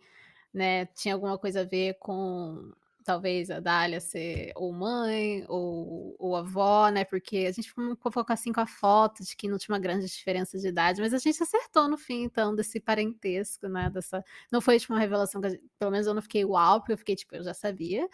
[0.53, 2.71] né, tinha alguma coisa a ver com
[3.05, 8.25] talvez a Dália ser ou mãe ou ou avó, né, porque a gente ficou ficou
[8.29, 11.19] assim com a foto de que não tinha uma grande diferença de idade, mas a
[11.19, 15.47] gente acertou no fim então desse parentesco, né, dessa não foi tipo uma revelação que
[15.47, 18.07] a gen pelo menos eu não fiquei "uau", porque eu fiquei tipo: "Eu já sabia".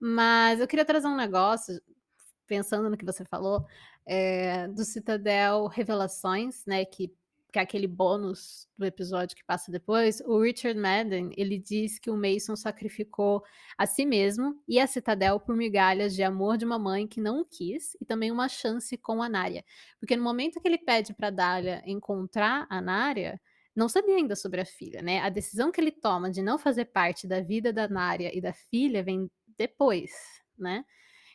[0.00, 1.80] Mas eu queria trazer um negócio,
[2.46, 3.66] pensando no que você falou,
[4.08, 7.12] eh, do Citadel Revelações, né, que
[7.52, 12.10] que é aquele bônus do episódio que passa depois, o Richard Madden, ele diz que
[12.10, 13.42] o Mason sacrificou
[13.76, 17.40] a si mesmo e a Citadel por migalhas de amor de uma mãe que não
[17.40, 19.64] o quis e também uma chance com a Narya.
[19.98, 23.40] Porque no momento que ele pede pra Dália encontrar a Narya,
[23.74, 26.86] não sabia ainda sobre a filha, né, a decisão que ele toma de não fazer
[26.86, 30.10] parte da vida da Narya e da filha vem depois,
[30.58, 30.84] né.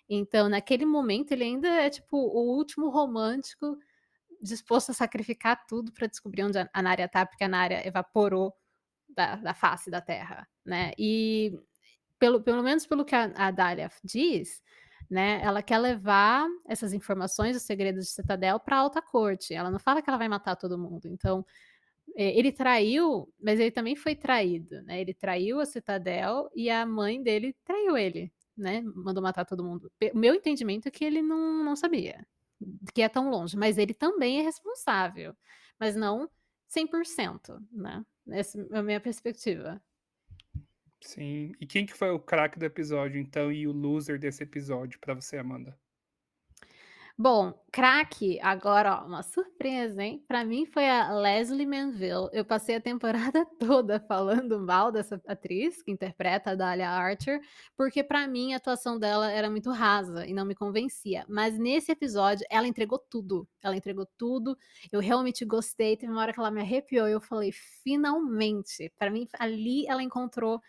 [0.09, 3.77] Então naquele momento ele ainda é tipo o último romântico
[4.41, 8.53] disposto a sacrificar tudo pra descobrir onde a a Narya tá, porque a Narya evaporou
[9.09, 10.93] da da face da terra, né.
[10.99, 11.53] E
[12.19, 14.61] pelo pelo menos pelo que a a Dália diz,
[15.11, 19.79] né, ela quer levar essas informações, os segredos de Citadel pra alta corte, ela não
[19.79, 21.45] fala que ela vai matar todo mundo, então,
[22.17, 26.85] eh, ele traiu, mas ele também foi traído, né, ele traiu a Citadel e a
[26.85, 29.91] mãe dele traiu ele, né, mandou matar todo mundo.
[30.13, 32.25] O meu entendimento é que ele não não sabia
[32.93, 35.35] que é tão longe, mas ele também é responsável,
[35.79, 36.29] mas não
[36.69, 39.81] 100%, né, essa é a minha perspectiva.
[41.01, 41.51] Sim.
[41.59, 45.13] E quem que foi o craque do episódio então e o loser desse episódio pra
[45.13, 45.77] você, Amanda?
[47.17, 52.75] Bom, craque, agora ó, uma surpresa, hein, pra mim foi a Lesley Manville, eu passei
[52.75, 57.39] a temporada toda falando mal dessa atriz que interpreta a Dália Archer,
[57.77, 61.91] porque pra mim a atuação dela era muito rasa e não me convencia, mas nesse
[61.91, 64.57] episódio ela entregou tudo, ela entregou tudo,
[64.91, 67.51] eu realmente gostei, teve uma hora que ela me arrepiou e eu falei:
[67.83, 70.59] "Finalmente", pra mim ali ela encontrou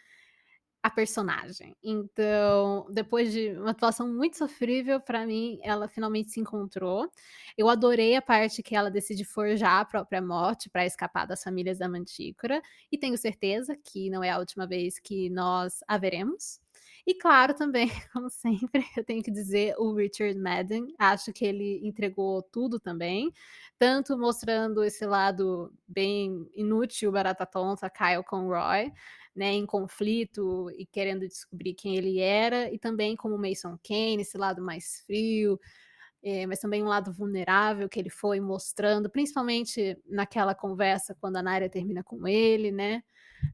[0.85, 1.75] a personagem.
[1.83, 7.11] Então, depois de uma atuação muito sofrível, pra mim ela finalmente se encontrou.
[7.57, 11.79] Eu adorei a parte que ela decide forjar a própria morte pra escapar das famílias
[11.79, 12.61] da Mantícora,
[12.93, 16.64] e tenho certeza que não é a última vez que nós a veremos.
[17.07, 21.81] E claro também, como sempre, eu tenho que dizer o Richard Madden, acho que ele
[21.87, 23.31] entregou tudo também,
[23.79, 28.91] tanto mostrando esse lado bem inútil, barata tonta, Kyle com Roy,
[29.37, 34.39] né, em conflito e querendo descobrir quem ele era, e também como Mason Kane, esse
[34.39, 35.61] lado mais frio,
[36.23, 41.43] eh, mas também um lado vulnerável que ele foi mostrando, principalmente naquela conversa quando a
[41.43, 43.03] Narya termina com ele, né.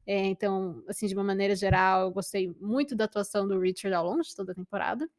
[0.07, 4.05] Eh, então, assim, de uma maneira geral, eu gostei muito da atuação do Richard ao
[4.05, 5.09] longo de toda a temporada.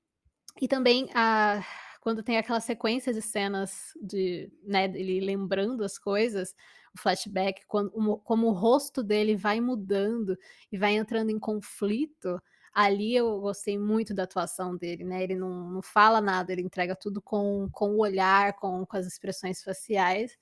[0.60, 1.62] E também a
[2.00, 6.54] quando tem aquela sequência de cenas de, né, dele lembrando as coisas,
[6.94, 7.90] o flashback, quando
[8.24, 10.36] como o rosto dele vai mudando
[10.72, 12.40] e vai entrando em conflito,
[12.74, 16.96] ali eu gostei muito da atuação dele, né, ele não não fala nada, ele entrega
[16.96, 20.36] tudo com com o olhar, com com as expressões faciais,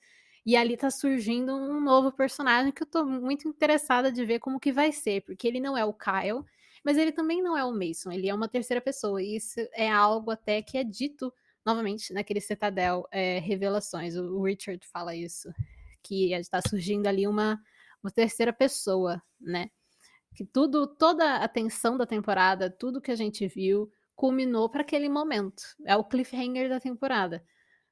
[0.45, 4.59] e ali tá surgindo um novo personagem que eu tô muito interessada de ver como
[4.59, 6.43] que vai ser, porque ele não é o Kyle,
[6.83, 9.89] mas ele também não é o Mason, ele é uma terceira pessoa, e isso é
[9.91, 11.31] algo até que é dito
[11.65, 15.49] novamente naquele Citadel, eh, Revelações, o Richard fala isso,
[16.03, 17.59] que está surgindo ali uma
[18.03, 19.69] uma terceira pessoa, né,
[20.35, 25.09] que tudo toda a tensão da temporada, tudo que a gente viu, culminou pra aquele
[25.09, 27.43] momento, é o cliffhanger da temporada.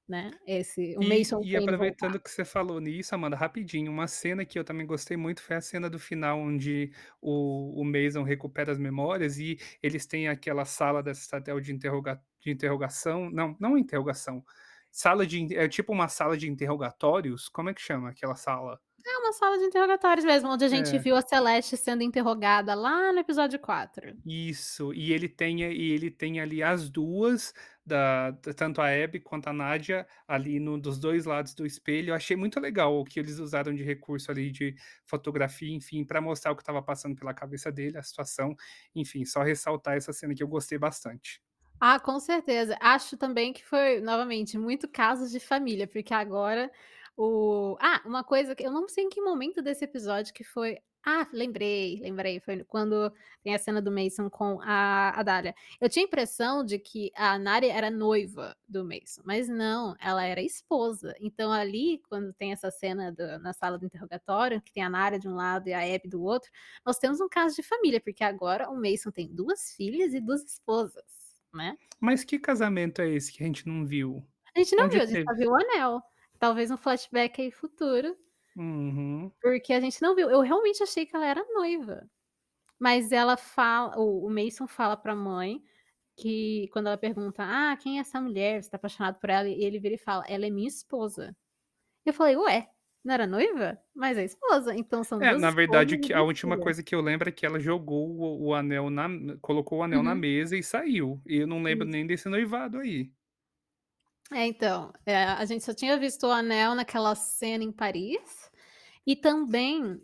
[0.10, 2.10] Né, esse o E Mason e querendo voltar.
[2.10, 5.56] aproveitando que você falou nisso, Amanda, rapidinho, uma cena que eu também gostei muito foi
[5.56, 6.92] a cena do final onde
[7.22, 12.22] o o Mason recupera as memórias e eles têm aquela sala da Citadel de interroga
[12.42, 14.44] de interrogação não, não interrogação,
[14.92, 18.80] sala de é tipo uma sala de interrogatórios, como é que chama aquela sala?
[19.06, 21.00] É uma sala de interrogatórios mesmo, onde a gente É.
[21.00, 24.14] viu a Celeste sendo interrogada lá no episódio 4.
[24.26, 27.54] Isso, e ele tem e ele tem ali as 2
[27.90, 32.16] da tanto a Abby quanto a Nadia ali no dos 2 lados do espelho, eu
[32.16, 34.76] achei muito legal o que eles usaram de recurso ali de
[35.06, 38.56] fotografia, enfim, pra mostrar o que estava passando pela cabeça dele, a situação,
[38.96, 41.42] enfim, só ressaltar essa cena que eu gostei bastante.
[41.80, 42.78] Ah, com certeza.
[42.82, 46.70] Acho também que foi, novamente, muito casos de família, porque agora
[47.16, 50.78] o ah, uma coisa que eu não sei em que momento desse episódio que foi
[51.06, 53.12] ah, lembrei, lembrei, foi quando
[53.44, 55.56] tem a cena do Mason com a a Dália.
[55.80, 60.24] Eu tinha a impressão de que a Nádia era noiva do Mason, mas não, ela
[60.26, 61.16] era esposa.
[61.20, 65.20] Então ali, quando tem essa cena do na sala do interrogatório, que tem a Nádia
[65.20, 66.50] de um lado e a Abby do outro,
[66.86, 70.44] nós temos um caso de família, porque agora o Mason tem 2 filhas e 2
[70.44, 71.04] esposas,
[71.54, 71.78] né.
[72.00, 74.26] Mas que casamento é esse que a gente não viu?
[74.56, 75.28] A gente não Onde viu, a gente teve?
[75.28, 76.02] só viu o anel.
[76.40, 78.16] Talvez um flashback aí futuro,
[78.56, 79.09] Uhum.
[79.50, 80.30] Porque a gente não viu.
[80.30, 82.10] Eu realmente achei que ela era noiva,
[82.80, 85.64] mas ela fala o Mason fala pra mãe
[86.18, 88.64] que quando ela pergunta: "Ah, quem é essa mulher?
[88.64, 91.36] Você tá apaixonado por ela?" E ele vira e fala: "Ela é minha esposa".
[92.06, 92.70] Eu falei: "Ué,
[93.06, 93.80] não era noiva?
[93.96, 96.58] Mas é esposa, então são É, 2 na verdade, que a 2 última filhas".
[96.58, 99.08] coisa que eu lembro é que ela jogou o o anel na
[99.42, 100.16] colocou o anel na Uhum.
[100.16, 101.88] mesa e saiu, e eu não lembro Isso.
[101.88, 103.12] nem desse noivado aí.
[104.32, 108.49] É, então, eh, a gente só tinha visto o anel naquela cena em Paris,
[109.10, 110.00] e também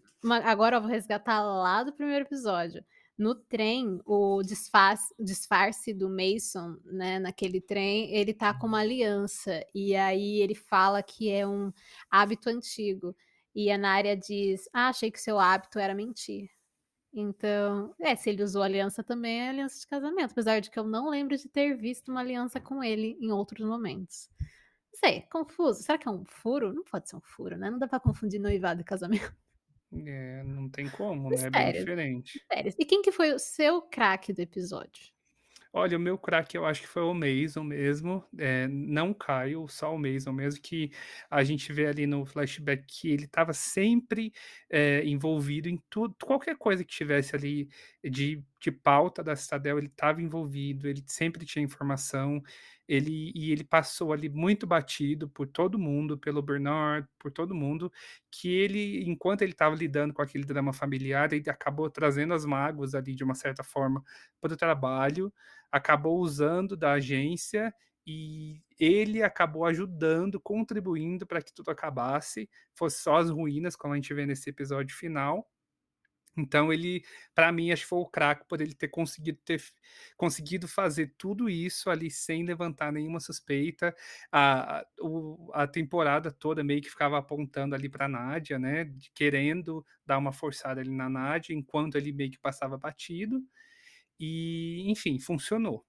[0.45, 2.84] agora eu vou resgatar lá do primeiro episódio.
[3.18, 9.64] No trem, o disfarce disfarce do Mason, né, naquele trem, ele tá com uma aliança,
[9.76, 11.72] e aí ele fala que é um
[12.12, 13.16] hábito antigo,
[13.56, 16.49] e a Nária diz: "Ah, achei que seu hábito era mentir".
[17.14, 20.84] Então, é, se ele usou aliança também é aliança de casamento, apesar de que eu
[20.84, 24.30] não lembro de ter visto uma aliança com ele em outros momentos.
[24.96, 25.84] Não sei, confuso.
[25.84, 26.74] Será que é um furo?
[26.74, 29.36] Não pode ser um furo, né, não dá pra confundir noivado e casamento.
[29.93, 32.46] É, não tem como, né, é bem Mistérios, diferente.
[32.50, 32.76] mistérios.
[32.80, 35.12] E quem que foi o seu craque do episódio?
[35.74, 39.68] Olha, o meu craque eu acho que foi o Mason mesmo, eh, não o Kyle,
[39.68, 40.89] só o Mason mesmo, que
[41.30, 44.32] a gente vê ali no flashback que ele estava sempre,
[44.70, 47.68] eh, envolvido em tudo qualquer coisa que tivesse ali
[48.04, 52.41] de de pauta da Citadel, ele estava envolvido, ele sempre tinha informação,
[52.88, 57.91] ele e ele passou ali muito batido por todo mundo, pelo Bernard, por todo mundo,
[58.32, 62.95] que ele enquanto ele estava lidando com aquele drama familiar, ele acabou trazendo as mágoas
[62.95, 64.03] ali de uma certa forma
[64.41, 65.32] para o trabalho,
[65.72, 67.72] acabou usando da agência
[68.07, 73.97] e ele acabou ajudando, contribuindo para que tudo acabasse, fosse só as ruínas, como a
[73.97, 75.47] gente vê nesse episódio final.
[76.38, 79.62] Então ele, para mim, acho que foi o craque por ele ter conseguido ter
[80.18, 83.96] conseguido fazer tudo isso ali sem levantar nenhuma suspeita.
[84.32, 84.86] A a
[85.64, 90.82] a temporada toda meio que ficava apontando ali para Nádia, né, querendo dar uma forçada
[90.82, 93.42] ali na Nádia, enquanto ele meio que passava batido.
[94.20, 95.86] E, enfim, funcionou.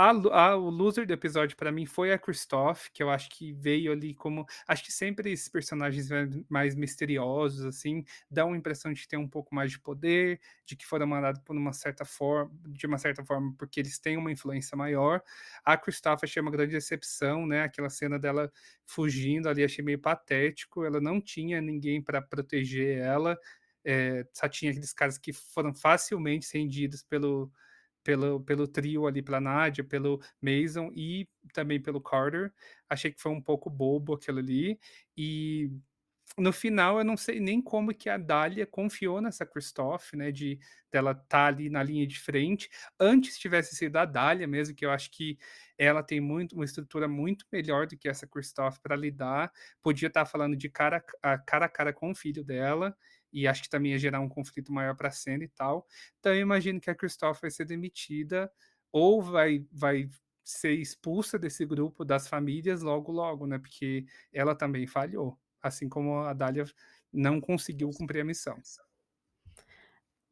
[0.00, 3.52] A a o loser do episódio para mim foi a Christophe, que eu acho que
[3.52, 6.08] veio ali como acho que sempre esses personagens
[6.48, 10.86] mais misteriosos, assim, dão a impressão de ter um pouco mais de poder, de que
[10.86, 14.76] foram mandados por uma certa forma de uma certa forma, porque eles têm uma influência
[14.76, 15.20] maior.
[15.64, 18.52] A Christophe achei uma grande decepção, né, aquela cena dela
[18.86, 23.36] fugindo ali, achei meio patético, ela não tinha ninguém para proteger ela,
[23.84, 27.50] eh, só tinha aqueles caras que foram facilmente rendidos pelo
[28.04, 32.52] pelo pelo trio ali, pela Nádia, pelo Mason e também pelo Carter.
[32.88, 34.78] Achei que foi um pouco bobo aquilo ali.
[35.16, 35.70] E
[36.36, 40.58] no final eu não sei nem como que a Dália confiou nessa Christophe, né, de
[40.92, 42.68] dela estar ali na linha de frente.
[43.00, 45.38] Antes tivesse sido a Dália mesmo, que eu acho que
[45.76, 49.52] ela tem muito uma estrutura muito melhor do que essa Christophe para lidar.
[49.82, 52.96] Podia estar falando de cara a cara a cara com o filho dela,
[53.32, 55.86] e acho que também ia gerar um conflito maior para a cena e tal.
[56.18, 58.50] Então eu imagino que a Christophe vai ser demitida
[58.92, 60.08] ou vai vai
[60.44, 66.20] ser expulsa desse grupo das famílias logo, logo, né, porque ela também falhou, assim como
[66.20, 66.64] a Dália
[67.12, 68.62] não conseguiu cumprir a missão.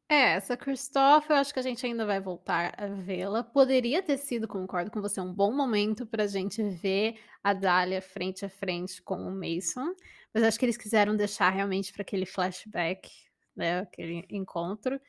[0.09, 3.43] É, essa Christophe, eu acho que a gente ainda vai voltar a vê-la.
[3.43, 8.45] Poderia ter sido, concordo com você, um bom momento pra gente ver a Dália frente
[8.45, 9.93] a frente com o Mason,
[10.33, 13.11] mas acho que eles quiseram deixar realmente para aquele flashback,
[13.57, 15.01] né, aquele encontro.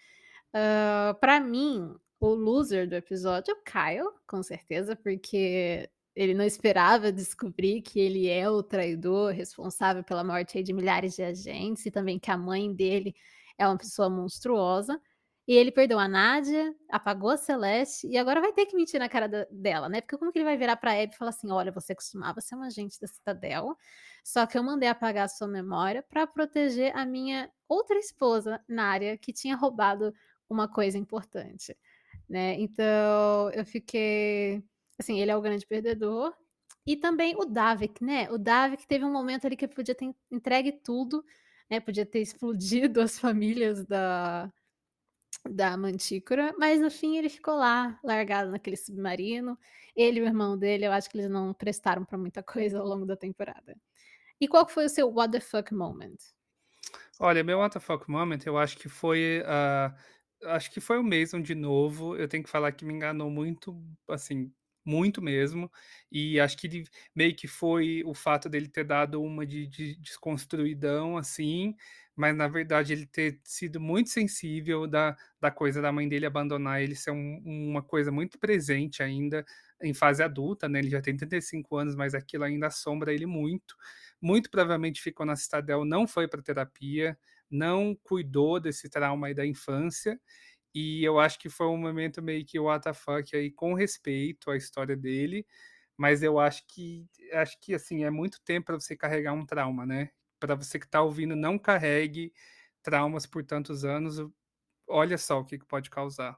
[0.54, 6.46] Hã, pra mim, o loser do episódio é o Kyle, com certeza, porque ele não
[6.46, 11.92] esperava descobrir que ele é o traidor responsável pela morte de milhares de agentes e
[11.92, 13.16] também que a mãe dele
[13.58, 15.00] é uma pessoa monstruosa.
[15.48, 19.08] E ele perdeu a Nádia, apagou a Celeste e agora vai ter que mentir na
[19.08, 20.02] cara da, dela, né?
[20.02, 22.56] Porque como que ele vai virar pra Abby e falar assim: olha, você costumava ser
[22.56, 23.78] um agente da Citadel,
[24.26, 29.18] só que eu mandei apagar a sua memória para proteger a minha outra esposa, Nária,
[29.18, 30.14] que tinha roubado
[30.50, 31.78] uma coisa importante,
[32.30, 32.56] né?
[32.60, 34.62] Então eu fiquei.
[35.00, 36.34] Assim, ele é o grande perdedor.
[36.86, 38.30] E também o Davik, né?
[38.32, 41.24] O Davik teve um momento ali que podia ter entregue tudo,
[41.70, 41.80] né?
[41.80, 44.52] Podia ter explodido as famílias da
[45.50, 49.58] da Mantícora, mas no fim ele ficou lá, largado naquele submarino.
[49.96, 52.86] Ele e o irmão dele, eu acho que eles não prestaram para muita coisa ao
[52.86, 53.76] longo da temporada.
[54.40, 56.18] E qual foi o seu what the fuck moment?
[57.20, 61.04] Olha, meu what the fuck moment, eu acho que foi, uh, acho que foi o
[61.04, 62.16] Mason de novo.
[62.16, 64.52] Eu tenho que falar que me enganou muito, assim,
[64.88, 65.72] muito mesmo.
[66.12, 66.84] E acho que ele,
[67.16, 71.76] meio que foi o fato dele ter dado uma de, de desconstruidão, assim,
[72.16, 76.82] mas na verdade ele ter sido muito sensível da, da coisa da mãe dele abandonar
[76.82, 79.46] ele ser um, uma coisa muito presente ainda
[79.82, 80.80] em fase adulta, né?
[80.80, 83.76] Ele já tem 35 anos, mas aquilo ainda assombra ele muito.
[84.22, 87.18] Muito provavelmente ficou na Citadel, não foi para terapia,
[87.50, 90.20] não cuidou desse trauma aí da infância.
[90.74, 94.58] E eu acho que foi um momento meio que o WTF aí com respeito à
[94.58, 95.46] história dele,
[95.98, 99.86] mas eu acho que acho que assim é muito tempo para você carregar um trauma,
[99.86, 100.12] né?
[100.40, 102.34] para você que está ouvindo, não carregue
[102.82, 104.18] traumas por tantos anos.
[104.88, 106.38] Olha só o que, que pode causar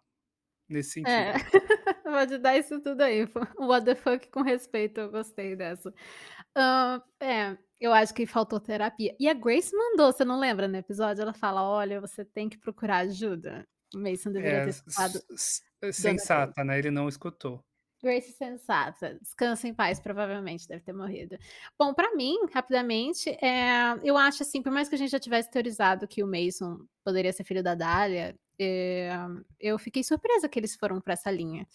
[0.68, 1.12] nesse sentido.
[1.12, 1.34] É.
[2.04, 3.28] pode dar isso tudo aí.
[3.60, 5.90] What the fuck com respeito, eu gostei dessa.
[6.58, 9.16] Uh, é, eu acho que faltou terapia.
[9.20, 11.22] E a Grace mandou, você não lembra no episódio?
[11.22, 13.68] Ela fala: olha, você tem que procurar ajuda.
[13.94, 15.20] O Mason deveria é, ter escutado.
[15.92, 16.78] Sensata, né?
[16.78, 17.64] Ele não escutou.
[18.02, 21.38] Grace sensata, descansa em paz, provavelmente deve ter morrido.
[21.78, 25.52] Bom, para mim, rapidamente, é, eu acho assim, por mais que a gente já tivesse
[25.52, 29.10] teorizado que o Mason poderia ser filho da Dália, é,
[29.60, 31.68] eu fiquei surpresa que eles foram para essa linha.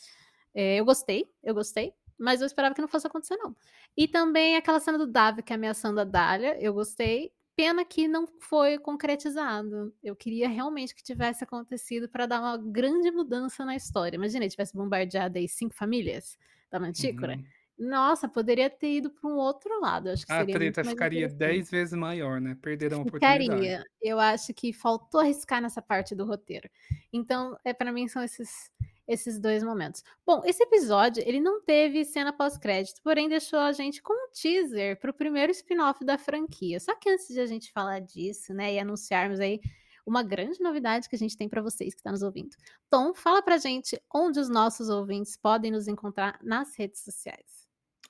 [0.55, 3.55] É, eu gostei, eu gostei, mas eu esperava que não fosse acontecer, não.
[3.95, 8.79] E também aquela cena do Davi ameaçando a Dália, eu gostei, Pena que não foi
[8.79, 9.95] concretizado.
[10.03, 14.17] Eu queria realmente que tivesse acontecido para dar uma grande mudança na história.
[14.17, 16.37] Imagina, tivesse bombardeado aí cinco famílias
[16.71, 17.37] da Mantícora.
[17.37, 17.45] Uhum.
[17.77, 20.09] Nossa, poderia ter ido para um outro lado.
[20.09, 22.57] Acho que a treta ficaria dez vezes maior, né?
[22.61, 23.47] Perderam a ficaria.
[23.47, 23.91] oportunidade.
[24.01, 26.69] Eu acho que faltou arriscar nessa parte do roteiro.
[27.13, 28.71] Então, é para mim são esses
[29.07, 30.03] esses dois momentos.
[30.27, 34.99] Bom, esse episódio ele não teve cena pós-crédito, porém deixou a gente com um teaser
[34.99, 36.81] para o primeiro spin-off da franquia.
[36.81, 39.61] Só que antes de a gente falar disso, né, e anunciarmos aí
[40.07, 42.55] uma grande novidade que a gente tem para vocês que estão tá nos ouvindo.
[42.91, 47.54] Tom, fala para gente onde os nossos ouvintes podem nos encontrar nas redes sociais.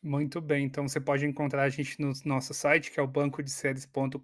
[0.07, 4.21] Muito bem, então você pode encontrar a gente no nosso site, que é o bancodeséries.com.br.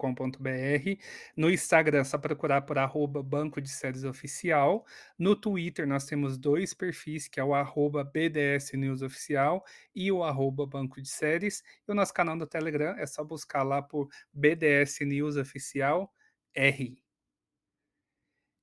[1.35, 4.85] No Instagram, é só procurar por arroba Banco de Séries Oficial.
[5.19, 9.65] No Twitter, nós temos dois perfis, que é o arroba BDS News Oficial
[9.95, 11.65] e o arroba Banco de Séries.
[11.89, 16.13] E o nosso canal do Telegram é só buscar lá por BDS News Oficial
[16.55, 17.10] R.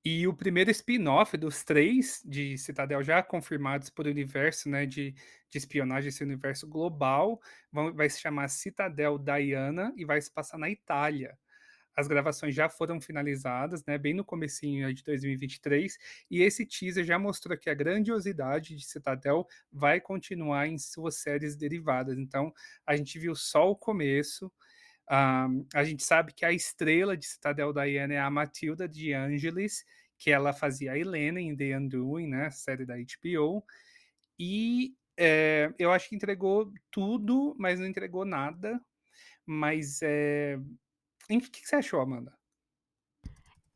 [0.09, 5.11] E o primeiro spin-off dos três de Citadel já confirmados por universo né, de,
[5.49, 10.57] de espionagem, esse universo global, vão, vai se chamar Citadel Diana e vai se passar
[10.57, 11.37] na Itália.
[11.93, 15.97] As gravações já foram finalizadas, né, bem no comecinho de 2023,
[16.31, 21.57] e esse teaser já mostrou que a grandiosidade de Citadel vai continuar em suas séries
[21.57, 22.17] derivadas.
[22.17, 22.53] Então,
[22.85, 24.49] a gente viu só o começo,
[25.09, 29.85] um, a gente sabe que a estrela de Citadel Diana é a Matilda de Angelis,
[30.17, 33.63] que ela fazia a Helena em The Undoing, né, série da HBO,
[34.39, 38.79] e é, eu acho que entregou tudo, mas não entregou nada,
[39.45, 40.59] mas é...
[41.29, 42.36] O que você achou, Amanda?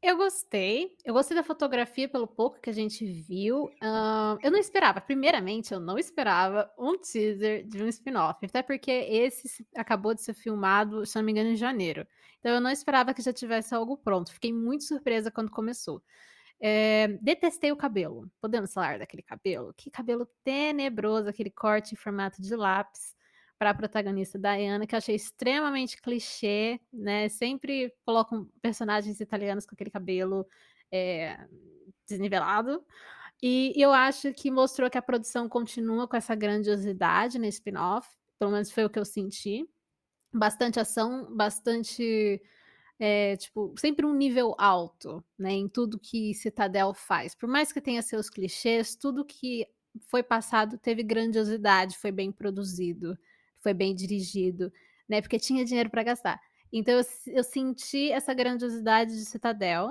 [0.01, 0.97] Eu gostei.
[1.05, 3.65] Eu gostei da fotografia pelo pouco que a gente viu.
[3.65, 4.99] Uh, eu não esperava.
[4.99, 8.43] Primeiramente, eu não esperava um teaser de um spin-off.
[8.43, 12.07] Até porque esse acabou de ser filmado, se não me engano, em janeiro.
[12.39, 14.33] Então eu não esperava que já tivesse algo pronto.
[14.33, 16.01] Fiquei muito surpresa quando começou.
[16.59, 18.27] É, detestei o cabelo.
[18.41, 19.71] Podemos falar daquele cabelo?
[19.77, 23.15] Que cabelo tenebroso, aquele corte em formato de lápis
[23.61, 27.29] para a protagonista Diana, que eu achei extremamente clichê, né?
[27.29, 30.47] Sempre colocam personagens italianos com aquele cabelo
[30.91, 31.37] é,
[32.09, 32.83] desnivelado.
[33.39, 38.09] E eu acho que mostrou que a produção continua com essa grandiosidade no spin-off,
[38.39, 39.69] pelo menos foi o que eu senti.
[40.33, 42.41] Bastante ação, bastante.
[42.97, 47.35] É, tipo, sempre um nível alto, né, em tudo que Citadel faz.
[47.35, 49.67] Por mais que tenha seus clichês, tudo que
[50.07, 53.15] foi passado teve grandiosidade, foi bem produzido,
[53.61, 54.71] foi bem dirigido,
[55.09, 56.39] né, porque tinha dinheiro pra gastar.
[56.73, 57.03] Então eu
[57.35, 59.89] eu senti essa grandiosidade de Citadel,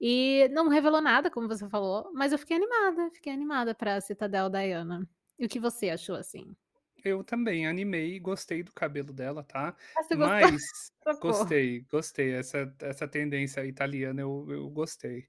[0.00, 4.50] e não revelou nada como você falou, mas eu fiquei animada, fiquei animada pra Citadel
[4.50, 5.08] Diana.
[5.38, 6.56] E o que você achou, assim?
[7.04, 10.62] Eu também animei gostei do cabelo dela, tá, Ah, mas
[11.20, 15.28] gostei, gostei, essa essa tendência italiana eu eu gostei.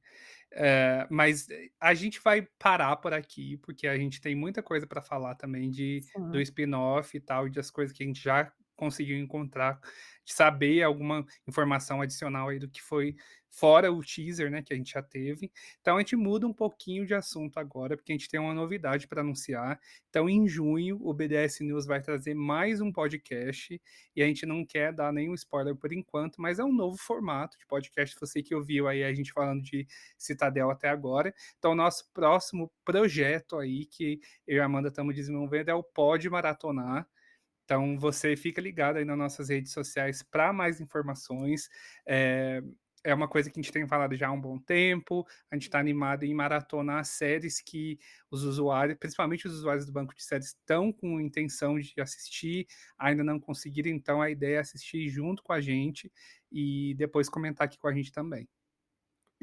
[0.53, 1.47] Eh, mas
[1.79, 5.69] a gente vai parar por aqui, porque a gente tem muita coisa pra falar também
[5.71, 8.51] de do spin-off e tal, e das coisas que a gente já
[8.81, 9.79] conseguiu encontrar,
[10.25, 13.15] de saber alguma informação adicional aí do que foi
[13.47, 15.51] fora o teaser, né, que a gente já teve.
[15.81, 19.07] Então a gente muda um pouquinho de assunto agora, porque a gente tem uma novidade
[19.07, 19.79] pra anunciar.
[20.09, 23.79] Então em junho o BDS News vai trazer mais um podcast,
[24.15, 27.57] e a gente não quer dar nenhum spoiler por enquanto, mas é um novo formato
[27.57, 29.85] de podcast, você que ouviu aí a gente falando de
[30.17, 31.33] Citadel até agora.
[31.59, 35.83] Então o nosso próximo projeto aí, que eu e a Amanda estamos desenvolvendo é o
[35.83, 37.05] Pod Maratonar.
[37.71, 41.69] Então você fica ligado aí nas nossas redes sociais pra mais informações.
[42.05, 42.61] Eh,
[43.01, 45.69] é uma coisa que a gente tem falado já há um bom tempo, a gente
[45.69, 47.97] tá animado em maratonar séries que
[48.29, 52.67] os usuários, principalmente os usuários do banco de séries, estão com intenção de assistir,
[52.99, 56.11] ainda não conseguiram, então a ideia é assistir junto com a gente,
[56.51, 58.49] e depois comentar aqui com a gente também.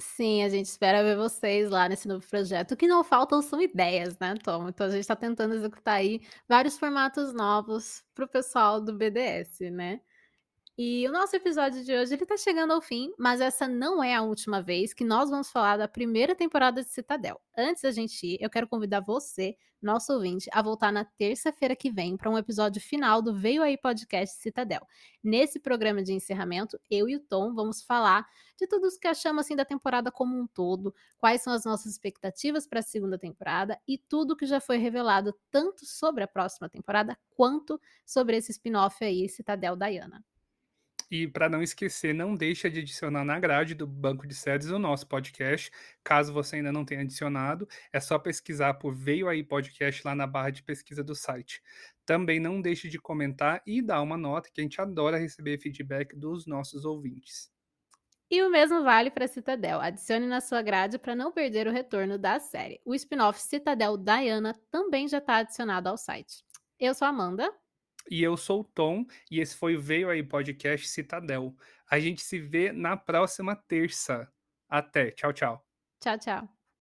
[0.01, 2.73] Sim, a gente espera ver vocês lá nesse novo projeto.
[2.73, 4.69] O que não faltam são ideias, né, Tom.
[4.69, 9.71] Então a gente tá tentando executar aí vários formatos novos para o pessoal do BDS,
[9.71, 10.01] né.
[10.81, 14.15] E o nosso episódio de hoje ele tá chegando ao fim, mas essa não é
[14.15, 17.41] a última vez que nós vamos falar da 1ª temporada de Citadel.
[17.57, 21.91] Antes da gente ir, eu quero convidar você, nosso ouvinte, a voltar na terça-feira que
[21.91, 24.87] vem pra um episódio final do Veio Aí Podcast Citadel.
[25.21, 28.25] Nesse programa de encerramento, eu e o Tom vamos falar
[28.57, 31.91] de tudo os que achamos, assim, da temporada como um todo, quais são as nossas
[31.91, 37.19] expectativas pra 2ª temporada e tudo que já foi revelado, tanto sobre a próxima temporada,
[37.31, 40.25] quanto sobre esse spin-off aí, Citadel Diana.
[41.11, 44.79] E pra não esquecer, não deixa de adicionar na grade do banco de séries o
[44.79, 45.71] nosso podcast,
[46.05, 50.27] caso você ainda não tenha adicionado, é só pesquisar por Veio Aí Podcast lá na
[50.27, 51.63] barra de pesquisa do site.
[52.05, 56.15] Também não deixe de comentar e dar uma nota, que a gente adora receber feedback
[56.15, 57.51] dos nossos ouvintes.
[58.31, 62.19] E o mesmo vale pra Citadel, adicione na sua grade pra não perder o retorno
[62.19, 62.79] da série.
[62.85, 66.45] O spin-off Citadel Diana também já tá adicionado ao site.
[66.79, 67.51] Eu sou a Amanda.
[68.11, 71.55] E eu sou o Tom, e esse foi o Veio Aí Podcast Citadel.
[71.91, 74.31] A gente se vê na próxima terça.
[74.69, 75.67] Até, tchau, tchau.
[76.01, 76.58] Tchau, tchau.